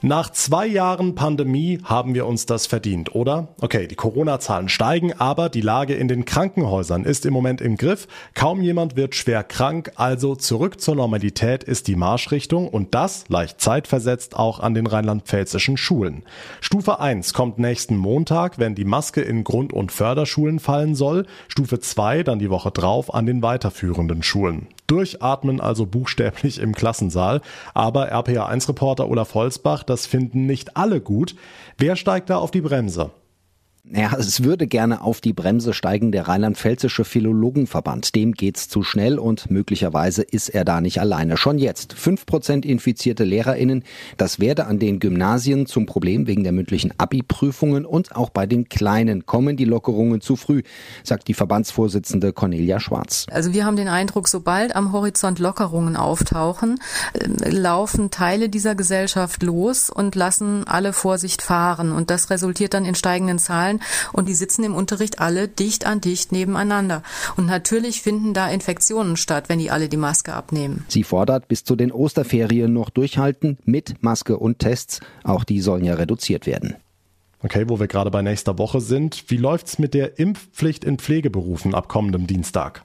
Nach 0.00 0.30
zwei 0.30 0.64
Jahren 0.64 1.16
Pandemie 1.16 1.80
haben 1.82 2.14
wir 2.14 2.24
uns 2.24 2.46
das 2.46 2.68
verdient, 2.68 3.16
oder? 3.16 3.48
Okay, 3.60 3.88
die 3.88 3.96
Corona-Zahlen 3.96 4.68
steigen, 4.68 5.12
aber 5.14 5.48
die 5.48 5.60
Lage 5.60 5.94
in 5.94 6.06
den 6.06 6.24
Krankenhäusern 6.24 7.02
ist 7.02 7.26
im 7.26 7.32
Moment 7.32 7.60
im 7.60 7.76
Griff. 7.76 8.06
Kaum 8.32 8.62
jemand 8.62 8.94
wird 8.94 9.16
schwer 9.16 9.42
krank, 9.42 9.90
also 9.96 10.36
zurück 10.36 10.80
zur 10.80 10.94
Normalität 10.94 11.64
ist 11.64 11.88
die 11.88 11.96
Marschrichtung 11.96 12.68
und 12.68 12.94
das 12.94 13.24
leicht 13.28 13.60
zeitversetzt 13.60 14.36
auch 14.36 14.60
an 14.60 14.74
den 14.74 14.86
rheinland-pfälzischen 14.86 15.76
Schulen. 15.76 16.22
Stufe 16.60 17.00
1 17.00 17.34
kommt 17.34 17.58
nächsten 17.58 17.96
Montag, 17.96 18.60
wenn 18.60 18.76
die 18.76 18.84
Maske 18.84 19.22
in 19.22 19.42
Grund- 19.42 19.72
und 19.72 19.90
Förderschulen 19.90 20.60
fallen 20.60 20.94
soll. 20.94 21.26
Stufe 21.48 21.80
2 21.80 22.22
dann 22.22 22.38
die 22.38 22.50
Woche 22.50 22.70
drauf 22.70 23.12
an 23.12 23.26
den 23.26 23.42
weiterführenden 23.42 24.22
Schulen. 24.22 24.68
Durchatmen 24.88 25.60
also 25.60 25.86
buchstäblich 25.86 26.58
im 26.58 26.74
Klassensaal. 26.74 27.40
Aber 27.74 28.12
RPA1-Reporter 28.12 29.08
Olaf 29.08 29.34
Holzbach, 29.34 29.84
das 29.84 30.06
finden 30.06 30.46
nicht 30.46 30.76
alle 30.76 31.00
gut. 31.00 31.36
Wer 31.76 31.94
steigt 31.94 32.30
da 32.30 32.38
auf 32.38 32.50
die 32.50 32.62
Bremse? 32.62 33.12
Ja, 33.90 34.14
es 34.18 34.42
würde 34.44 34.66
gerne 34.66 35.00
auf 35.00 35.22
die 35.22 35.32
Bremse 35.32 35.72
steigen 35.72 36.12
der 36.12 36.28
Rheinland-Pfälzische 36.28 37.04
Philologenverband. 37.04 38.14
Dem 38.14 38.32
geht's 38.32 38.68
zu 38.68 38.82
schnell 38.82 39.18
und 39.18 39.50
möglicherweise 39.50 40.22
ist 40.22 40.50
er 40.50 40.66
da 40.66 40.82
nicht 40.82 41.00
alleine. 41.00 41.38
Schon 41.38 41.56
jetzt 41.56 41.94
fünf 41.94 42.26
Prozent 42.26 42.66
infizierte 42.66 43.24
LehrerInnen. 43.24 43.84
Das 44.18 44.40
werde 44.40 44.66
an 44.66 44.78
den 44.78 44.98
Gymnasien 44.98 45.64
zum 45.64 45.86
Problem 45.86 46.26
wegen 46.26 46.42
der 46.42 46.52
mündlichen 46.52 46.92
Abi-Prüfungen 46.98 47.86
und 47.86 48.14
auch 48.14 48.28
bei 48.28 48.46
den 48.46 48.68
Kleinen 48.68 49.24
kommen 49.24 49.56
die 49.56 49.64
Lockerungen 49.64 50.20
zu 50.20 50.36
früh, 50.36 50.62
sagt 51.02 51.26
die 51.28 51.34
Verbandsvorsitzende 51.34 52.34
Cornelia 52.34 52.80
Schwarz. 52.80 53.24
Also 53.30 53.54
wir 53.54 53.64
haben 53.64 53.76
den 53.76 53.88
Eindruck, 53.88 54.28
sobald 54.28 54.76
am 54.76 54.92
Horizont 54.92 55.38
Lockerungen 55.38 55.96
auftauchen, 55.96 56.78
äh, 57.14 57.48
laufen 57.48 58.10
Teile 58.10 58.50
dieser 58.50 58.74
Gesellschaft 58.74 59.42
los 59.42 59.88
und 59.88 60.14
lassen 60.14 60.66
alle 60.66 60.92
Vorsicht 60.92 61.40
fahren. 61.40 61.92
Und 61.92 62.10
das 62.10 62.28
resultiert 62.28 62.74
dann 62.74 62.84
in 62.84 62.94
steigenden 62.94 63.38
Zahlen 63.38 63.77
und 64.12 64.28
die 64.28 64.34
sitzen 64.34 64.64
im 64.64 64.74
Unterricht 64.74 65.18
alle 65.18 65.48
dicht 65.48 65.86
an 65.86 66.00
dicht 66.00 66.32
nebeneinander. 66.32 67.02
Und 67.36 67.46
natürlich 67.46 68.02
finden 68.02 68.34
da 68.34 68.48
Infektionen 68.48 69.16
statt, 69.16 69.48
wenn 69.48 69.58
die 69.58 69.70
alle 69.70 69.88
die 69.88 69.96
Maske 69.96 70.34
abnehmen. 70.34 70.84
Sie 70.88 71.02
fordert 71.02 71.48
bis 71.48 71.64
zu 71.64 71.76
den 71.76 71.92
Osterferien 71.92 72.72
noch 72.72 72.90
durchhalten 72.90 73.58
mit 73.64 74.02
Maske 74.02 74.36
und 74.38 74.58
Tests. 74.58 75.00
Auch 75.24 75.44
die 75.44 75.60
sollen 75.60 75.84
ja 75.84 75.94
reduziert 75.94 76.46
werden. 76.46 76.76
Okay, 77.40 77.64
wo 77.68 77.78
wir 77.78 77.86
gerade 77.86 78.10
bei 78.10 78.22
nächster 78.22 78.58
Woche 78.58 78.80
sind, 78.80 79.24
wie 79.28 79.36
läuft's 79.36 79.78
mit 79.78 79.94
der 79.94 80.18
Impfpflicht 80.18 80.84
in 80.84 80.98
Pflegeberufen 80.98 81.74
ab 81.74 81.88
kommendem 81.88 82.26
Dienstag? 82.26 82.84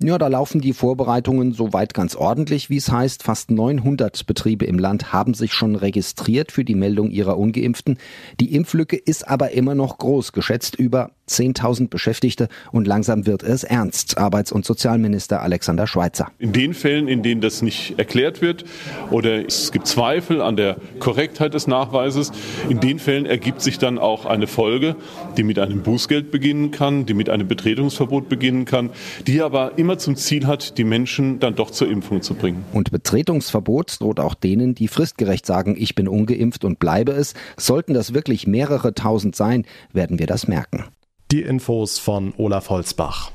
Ja, 0.00 0.16
da 0.16 0.28
laufen 0.28 0.60
die 0.60 0.74
Vorbereitungen 0.74 1.52
soweit 1.52 1.92
ganz 1.92 2.14
ordentlich, 2.14 2.70
wie 2.70 2.76
es 2.76 2.88
heißt. 2.88 3.24
Fast 3.24 3.50
900 3.50 4.26
Betriebe 4.26 4.64
im 4.64 4.78
Land 4.78 5.12
haben 5.12 5.34
sich 5.34 5.52
schon 5.52 5.74
registriert 5.74 6.52
für 6.52 6.64
die 6.64 6.76
Meldung 6.76 7.10
ihrer 7.10 7.36
Ungeimpften. 7.36 7.98
Die 8.38 8.54
Impflücke 8.54 8.96
ist 8.96 9.26
aber 9.26 9.50
immer 9.50 9.74
noch 9.74 9.98
groß, 9.98 10.30
geschätzt 10.30 10.76
über 10.76 11.10
10.000 11.28 11.88
Beschäftigte 11.88 12.48
und 12.72 12.86
langsam 12.86 13.26
wird 13.26 13.42
es 13.42 13.64
ernst. 13.64 14.18
Arbeits- 14.18 14.52
und 14.52 14.64
Sozialminister 14.64 15.42
Alexander 15.42 15.86
Schweitzer. 15.86 16.28
In 16.38 16.52
den 16.52 16.74
Fällen, 16.74 17.08
in 17.08 17.22
denen 17.22 17.40
das 17.40 17.62
nicht 17.62 17.98
erklärt 17.98 18.42
wird 18.42 18.64
oder 19.10 19.46
es 19.46 19.72
gibt 19.72 19.86
Zweifel 19.86 20.40
an 20.40 20.56
der 20.56 20.76
Korrektheit 20.98 21.54
des 21.54 21.66
Nachweises, 21.66 22.32
in 22.68 22.80
den 22.80 22.98
Fällen 22.98 23.26
ergibt 23.26 23.60
sich 23.60 23.78
dann 23.78 23.98
auch 23.98 24.26
eine 24.26 24.46
Folge, 24.46 24.96
die 25.36 25.42
mit 25.42 25.58
einem 25.58 25.82
Bußgeld 25.82 26.30
beginnen 26.30 26.70
kann, 26.70 27.06
die 27.06 27.14
mit 27.14 27.28
einem 27.28 27.48
Betretungsverbot 27.48 28.28
beginnen 28.28 28.64
kann, 28.64 28.90
die 29.26 29.42
aber 29.42 29.78
immer 29.78 29.98
zum 29.98 30.16
Ziel 30.16 30.46
hat, 30.46 30.78
die 30.78 30.84
Menschen 30.84 31.40
dann 31.40 31.54
doch 31.54 31.70
zur 31.70 31.88
Impfung 31.88 32.22
zu 32.22 32.34
bringen. 32.34 32.64
Und 32.72 32.90
Betretungsverbot 32.90 34.00
droht 34.00 34.20
auch 34.20 34.34
denen, 34.34 34.74
die 34.74 34.88
fristgerecht 34.88 35.46
sagen, 35.46 35.76
ich 35.78 35.94
bin 35.94 36.08
ungeimpft 36.08 36.64
und 36.64 36.78
bleibe 36.78 37.12
es. 37.12 37.34
Sollten 37.56 37.94
das 37.94 38.14
wirklich 38.14 38.46
mehrere 38.46 38.94
tausend 38.94 39.36
sein, 39.36 39.64
werden 39.92 40.18
wir 40.18 40.26
das 40.26 40.48
merken. 40.48 40.84
Die 41.30 41.42
Infos 41.42 41.98
von 41.98 42.32
Olaf 42.38 42.70
Holzbach. 42.70 43.32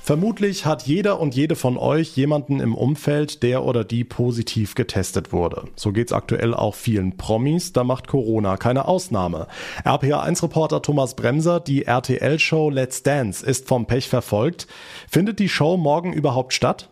Vermutlich 0.00 0.66
hat 0.66 0.84
jeder 0.84 1.18
und 1.18 1.34
jede 1.34 1.56
von 1.56 1.76
euch 1.76 2.16
jemanden 2.16 2.60
im 2.60 2.76
Umfeld, 2.76 3.42
der 3.42 3.64
oder 3.64 3.82
die 3.82 4.04
positiv 4.04 4.76
getestet 4.76 5.32
wurde. 5.32 5.64
So 5.74 5.90
geht's 5.90 6.12
aktuell 6.12 6.54
auch 6.54 6.76
vielen 6.76 7.16
Promis, 7.16 7.72
da 7.72 7.82
macht 7.82 8.06
Corona 8.06 8.56
keine 8.56 8.86
Ausnahme. 8.86 9.48
RPA1-Reporter 9.84 10.80
Thomas 10.80 11.16
Bremser, 11.16 11.58
die 11.58 11.86
RTL-Show 11.86 12.70
Let's 12.70 13.02
Dance 13.02 13.44
ist 13.44 13.66
vom 13.66 13.86
Pech 13.86 14.08
verfolgt. 14.08 14.68
Findet 15.08 15.40
die 15.40 15.48
Show 15.48 15.76
morgen 15.76 16.12
überhaupt 16.12 16.54
statt? 16.54 16.88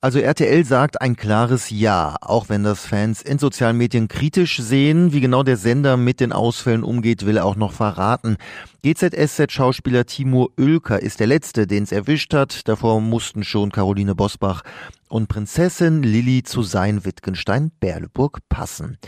Also 0.00 0.20
RTL 0.20 0.64
sagt 0.64 1.00
ein 1.00 1.16
klares 1.16 1.70
Ja, 1.70 2.14
auch 2.20 2.48
wenn 2.48 2.62
das 2.62 2.86
Fans 2.86 3.20
in 3.20 3.40
sozialen 3.40 3.76
Medien 3.76 4.06
kritisch 4.06 4.60
sehen. 4.60 5.12
Wie 5.12 5.20
genau 5.20 5.42
der 5.42 5.56
Sender 5.56 5.96
mit 5.96 6.20
den 6.20 6.30
Ausfällen 6.30 6.84
umgeht, 6.84 7.26
will 7.26 7.36
er 7.36 7.44
auch 7.44 7.56
noch 7.56 7.72
verraten. 7.72 8.36
GZSZ-Schauspieler 8.84 10.06
Timur 10.06 10.50
Oelker 10.56 11.02
ist 11.02 11.18
der 11.18 11.26
Letzte, 11.26 11.66
den 11.66 11.82
es 11.82 11.90
erwischt 11.90 12.32
hat. 12.32 12.68
Davor 12.68 13.00
mussten 13.00 13.42
schon 13.42 13.72
Caroline 13.72 14.14
Bosbach 14.14 14.62
und 15.08 15.26
Prinzessin 15.26 16.04
Lilly 16.04 16.44
zu 16.44 16.62
sein 16.62 17.04
Wittgenstein-Berleburg 17.04 18.38
passen. 18.48 18.98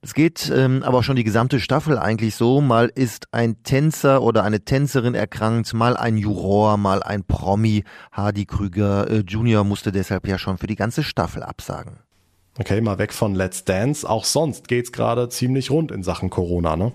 Das 0.00 0.14
geht 0.14 0.50
ähm, 0.54 0.82
aber 0.84 1.02
schon 1.02 1.16
die 1.16 1.24
gesamte 1.24 1.60
Staffel 1.60 1.98
eigentlich 1.98 2.36
so. 2.36 2.60
Mal 2.60 2.90
ist 2.94 3.26
ein 3.32 3.62
Tänzer 3.62 4.22
oder 4.22 4.44
eine 4.44 4.60
Tänzerin 4.60 5.14
erkrankt, 5.14 5.74
mal 5.74 5.96
ein 5.96 6.16
Juror, 6.16 6.76
mal 6.76 7.02
ein 7.02 7.24
Promi. 7.24 7.84
Hardy 8.12 8.46
Krüger 8.46 9.10
äh, 9.10 9.24
Junior 9.26 9.64
musste 9.64 9.92
deshalb 9.92 10.26
ja 10.28 10.38
schon 10.38 10.58
für 10.58 10.66
die 10.66 10.76
ganze 10.76 11.02
Staffel 11.02 11.42
absagen. 11.42 11.98
Okay, 12.58 12.80
mal 12.80 12.98
weg 12.98 13.12
von 13.12 13.34
Let's 13.34 13.64
Dance. 13.64 14.08
Auch 14.08 14.24
sonst 14.24 14.68
geht's 14.68 14.92
gerade 14.92 15.28
ziemlich 15.28 15.70
rund 15.70 15.92
in 15.92 16.02
Sachen 16.02 16.30
Corona, 16.30 16.76
ne? 16.76 16.92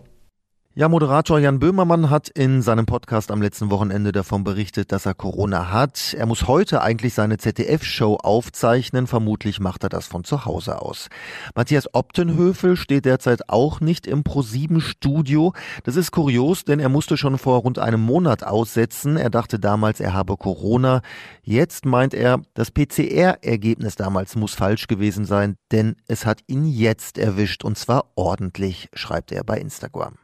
Ja, 0.76 0.90
Moderator 0.90 1.38
Jan 1.38 1.60
Böhmermann 1.60 2.10
hat 2.10 2.30
in 2.30 2.64
seinem 2.64 2.88
Podcast 2.88 3.30
am 3.30 3.44
letzten 3.44 3.70
Wochenende 3.70 4.12
davon 4.12 4.44
berichtet, 4.44 4.92
dass 4.92 5.06
er 5.06 5.14
Corona 5.14 5.72
hat. 5.72 6.16
Er 6.18 6.26
muss 6.26 6.48
heute 6.48 6.82
eigentlich 6.82 7.14
seine 7.14 7.38
ZDF-Show 7.38 8.16
aufzeichnen. 8.16 9.06
Vermutlich 9.06 9.60
macht 9.60 9.84
er 9.84 9.90
das 9.90 10.08
von 10.08 10.24
zu 10.24 10.46
Hause 10.46 10.82
aus. 10.82 11.10
Matthias 11.54 11.94
Optenhöfel 11.94 12.76
steht 12.76 13.06
derzeit 13.06 13.50
auch 13.50 13.82
nicht 13.82 14.08
im 14.08 14.24
Pro7-Studio. 14.24 15.54
Das 15.84 15.96
ist 15.96 16.10
kurios, 16.10 16.66
denn 16.66 16.80
er 16.80 16.90
musste 16.90 17.18
schon 17.18 17.38
vor 17.38 17.60
rund 17.60 17.78
einem 17.78 18.02
Monat 18.02 18.44
aussetzen. 18.44 19.16
Er 19.16 19.30
dachte 19.30 19.60
damals, 19.60 20.00
er 20.00 20.14
habe 20.14 20.38
Corona. 20.38 21.04
Jetzt 21.44 21.86
meint 21.86 22.16
er, 22.16 22.42
das 22.56 22.72
PCR-Ergebnis 22.72 23.96
damals 23.96 24.36
muss 24.36 24.56
falsch 24.56 24.88
gewesen 24.88 25.26
sein, 25.26 25.56
denn 25.72 25.98
es 26.08 26.26
hat 26.26 26.40
ihn 26.48 26.66
jetzt 26.66 27.20
erwischt 27.20 27.64
und 27.64 27.78
zwar 27.78 28.06
ordentlich, 28.16 28.90
schreibt 28.96 29.32
er 29.32 29.44
bei 29.44 29.60
Instagram. 29.60 30.16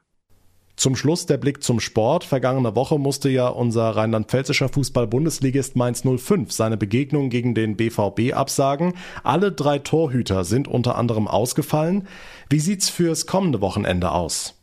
Zum 0.79 0.95
Schluss 0.95 1.25
der 1.25 1.35
Blick 1.35 1.61
zum 1.61 1.81
Sport. 1.81 2.23
Vergangene 2.23 2.73
Woche 2.73 2.97
musste 2.97 3.27
ja 3.27 3.49
unser 3.49 3.97
rheinland-pfälzischer 3.97 4.69
Fußball-Bundesligist 4.69 5.75
Mainz 5.75 6.03
05 6.05 6.53
seine 6.53 6.77
Begegnung 6.77 7.29
gegen 7.29 7.53
den 7.53 7.75
BVB 7.75 8.31
absagen. 8.33 8.93
Alle 9.21 9.51
drei 9.51 9.79
Torhüter 9.79 10.45
sind 10.45 10.69
unter 10.69 10.95
anderem 10.95 11.27
ausgefallen. 11.27 12.07
Wie 12.49 12.61
sieht's 12.61 12.87
fürs 12.87 13.25
kommende 13.25 13.59
Wochenende 13.59 14.13
aus? 14.13 14.58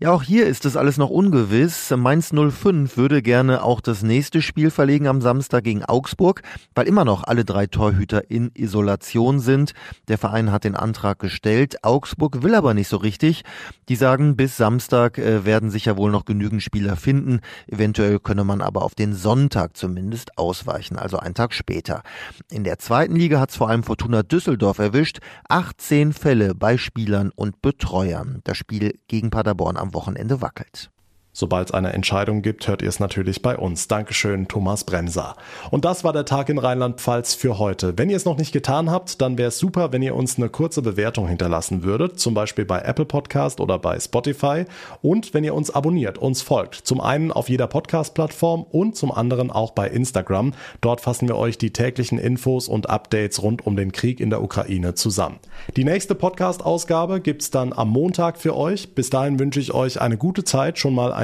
Ja, 0.00 0.10
auch 0.10 0.24
hier 0.24 0.48
ist 0.48 0.64
es 0.64 0.76
alles 0.76 0.98
noch 0.98 1.08
ungewiss. 1.08 1.94
Mainz 1.96 2.32
05 2.32 2.96
würde 2.96 3.22
gerne 3.22 3.62
auch 3.62 3.80
das 3.80 4.02
nächste 4.02 4.42
Spiel 4.42 4.72
verlegen 4.72 5.06
am 5.06 5.20
Samstag 5.20 5.62
gegen 5.62 5.84
Augsburg, 5.84 6.42
weil 6.74 6.88
immer 6.88 7.04
noch 7.04 7.22
alle 7.22 7.44
drei 7.44 7.68
Torhüter 7.68 8.28
in 8.28 8.50
Isolation 8.54 9.38
sind. 9.38 9.72
Der 10.08 10.18
Verein 10.18 10.50
hat 10.50 10.64
den 10.64 10.74
Antrag 10.74 11.20
gestellt. 11.20 11.84
Augsburg 11.84 12.42
will 12.42 12.56
aber 12.56 12.74
nicht 12.74 12.88
so 12.88 12.96
richtig. 12.96 13.44
Die 13.88 13.94
sagen, 13.94 14.34
bis 14.34 14.56
Samstag 14.56 15.16
äh, 15.18 15.44
werden 15.44 15.70
sich 15.70 15.84
ja 15.84 15.96
wohl 15.96 16.10
noch 16.10 16.24
genügend 16.24 16.64
Spieler 16.64 16.96
finden. 16.96 17.38
Eventuell 17.68 18.18
könne 18.18 18.42
man 18.42 18.62
aber 18.62 18.82
auf 18.82 18.96
den 18.96 19.12
Sonntag 19.12 19.76
zumindest 19.76 20.36
ausweichen, 20.38 20.98
also 20.98 21.18
einen 21.18 21.34
Tag 21.34 21.54
später. 21.54 22.02
In 22.50 22.64
der 22.64 22.80
zweiten 22.80 23.14
Liga 23.14 23.38
hat 23.38 23.50
es 23.50 23.56
vor 23.56 23.68
allem 23.68 23.84
Fortuna 23.84 24.24
Düsseldorf 24.24 24.80
erwischt. 24.80 25.20
18 25.48 26.12
Fälle 26.12 26.56
bei 26.56 26.78
Spielern 26.78 27.30
und 27.36 27.62
Betreuern. 27.62 28.40
Das 28.42 28.56
Spiel 28.56 28.98
gegen 29.06 29.30
Paderborn 29.30 29.83
am 29.84 29.94
Wochenende 29.94 30.40
wackelt. 30.40 30.90
Sobald 31.36 31.70
es 31.70 31.74
eine 31.74 31.92
Entscheidung 31.92 32.42
gibt, 32.42 32.68
hört 32.68 32.80
ihr 32.80 32.88
es 32.88 33.00
natürlich 33.00 33.42
bei 33.42 33.58
uns. 33.58 33.88
Dankeschön, 33.88 34.46
Thomas 34.46 34.84
Bremser. 34.84 35.34
Und 35.72 35.84
das 35.84 36.04
war 36.04 36.12
der 36.12 36.24
Tag 36.24 36.48
in 36.48 36.58
Rheinland-Pfalz 36.58 37.34
für 37.34 37.58
heute. 37.58 37.98
Wenn 37.98 38.08
ihr 38.08 38.16
es 38.16 38.24
noch 38.24 38.38
nicht 38.38 38.52
getan 38.52 38.88
habt, 38.88 39.20
dann 39.20 39.36
wäre 39.36 39.48
es 39.48 39.58
super, 39.58 39.90
wenn 39.90 40.00
ihr 40.00 40.14
uns 40.14 40.38
eine 40.38 40.48
kurze 40.48 40.80
Bewertung 40.80 41.26
hinterlassen 41.26 41.82
würdet, 41.82 42.20
zum 42.20 42.34
Beispiel 42.34 42.64
bei 42.64 42.82
Apple 42.82 43.04
Podcast 43.04 43.60
oder 43.60 43.80
bei 43.80 43.98
Spotify. 43.98 44.64
Und 45.02 45.34
wenn 45.34 45.42
ihr 45.42 45.56
uns 45.56 45.72
abonniert, 45.72 46.18
uns 46.18 46.40
folgt. 46.40 46.76
Zum 46.76 47.00
einen 47.00 47.32
auf 47.32 47.48
jeder 47.48 47.66
Podcast-Plattform 47.66 48.62
und 48.62 48.94
zum 48.94 49.10
anderen 49.10 49.50
auch 49.50 49.72
bei 49.72 49.88
Instagram. 49.88 50.52
Dort 50.82 51.00
fassen 51.00 51.26
wir 51.26 51.36
euch 51.36 51.58
die 51.58 51.72
täglichen 51.72 52.18
Infos 52.18 52.68
und 52.68 52.88
Updates 52.88 53.42
rund 53.42 53.66
um 53.66 53.74
den 53.74 53.90
Krieg 53.90 54.20
in 54.20 54.30
der 54.30 54.40
Ukraine 54.40 54.94
zusammen. 54.94 55.40
Die 55.76 55.82
nächste 55.82 56.14
Podcast-Ausgabe 56.14 57.20
gibt's 57.20 57.50
dann 57.50 57.72
am 57.72 57.88
Montag 57.88 58.38
für 58.38 58.54
euch. 58.54 58.94
Bis 58.94 59.10
dahin 59.10 59.40
wünsche 59.40 59.58
ich 59.58 59.74
euch 59.74 60.00
eine 60.00 60.16
gute 60.16 60.44
Zeit, 60.44 60.78
schon 60.78 60.94
mal 60.94 61.23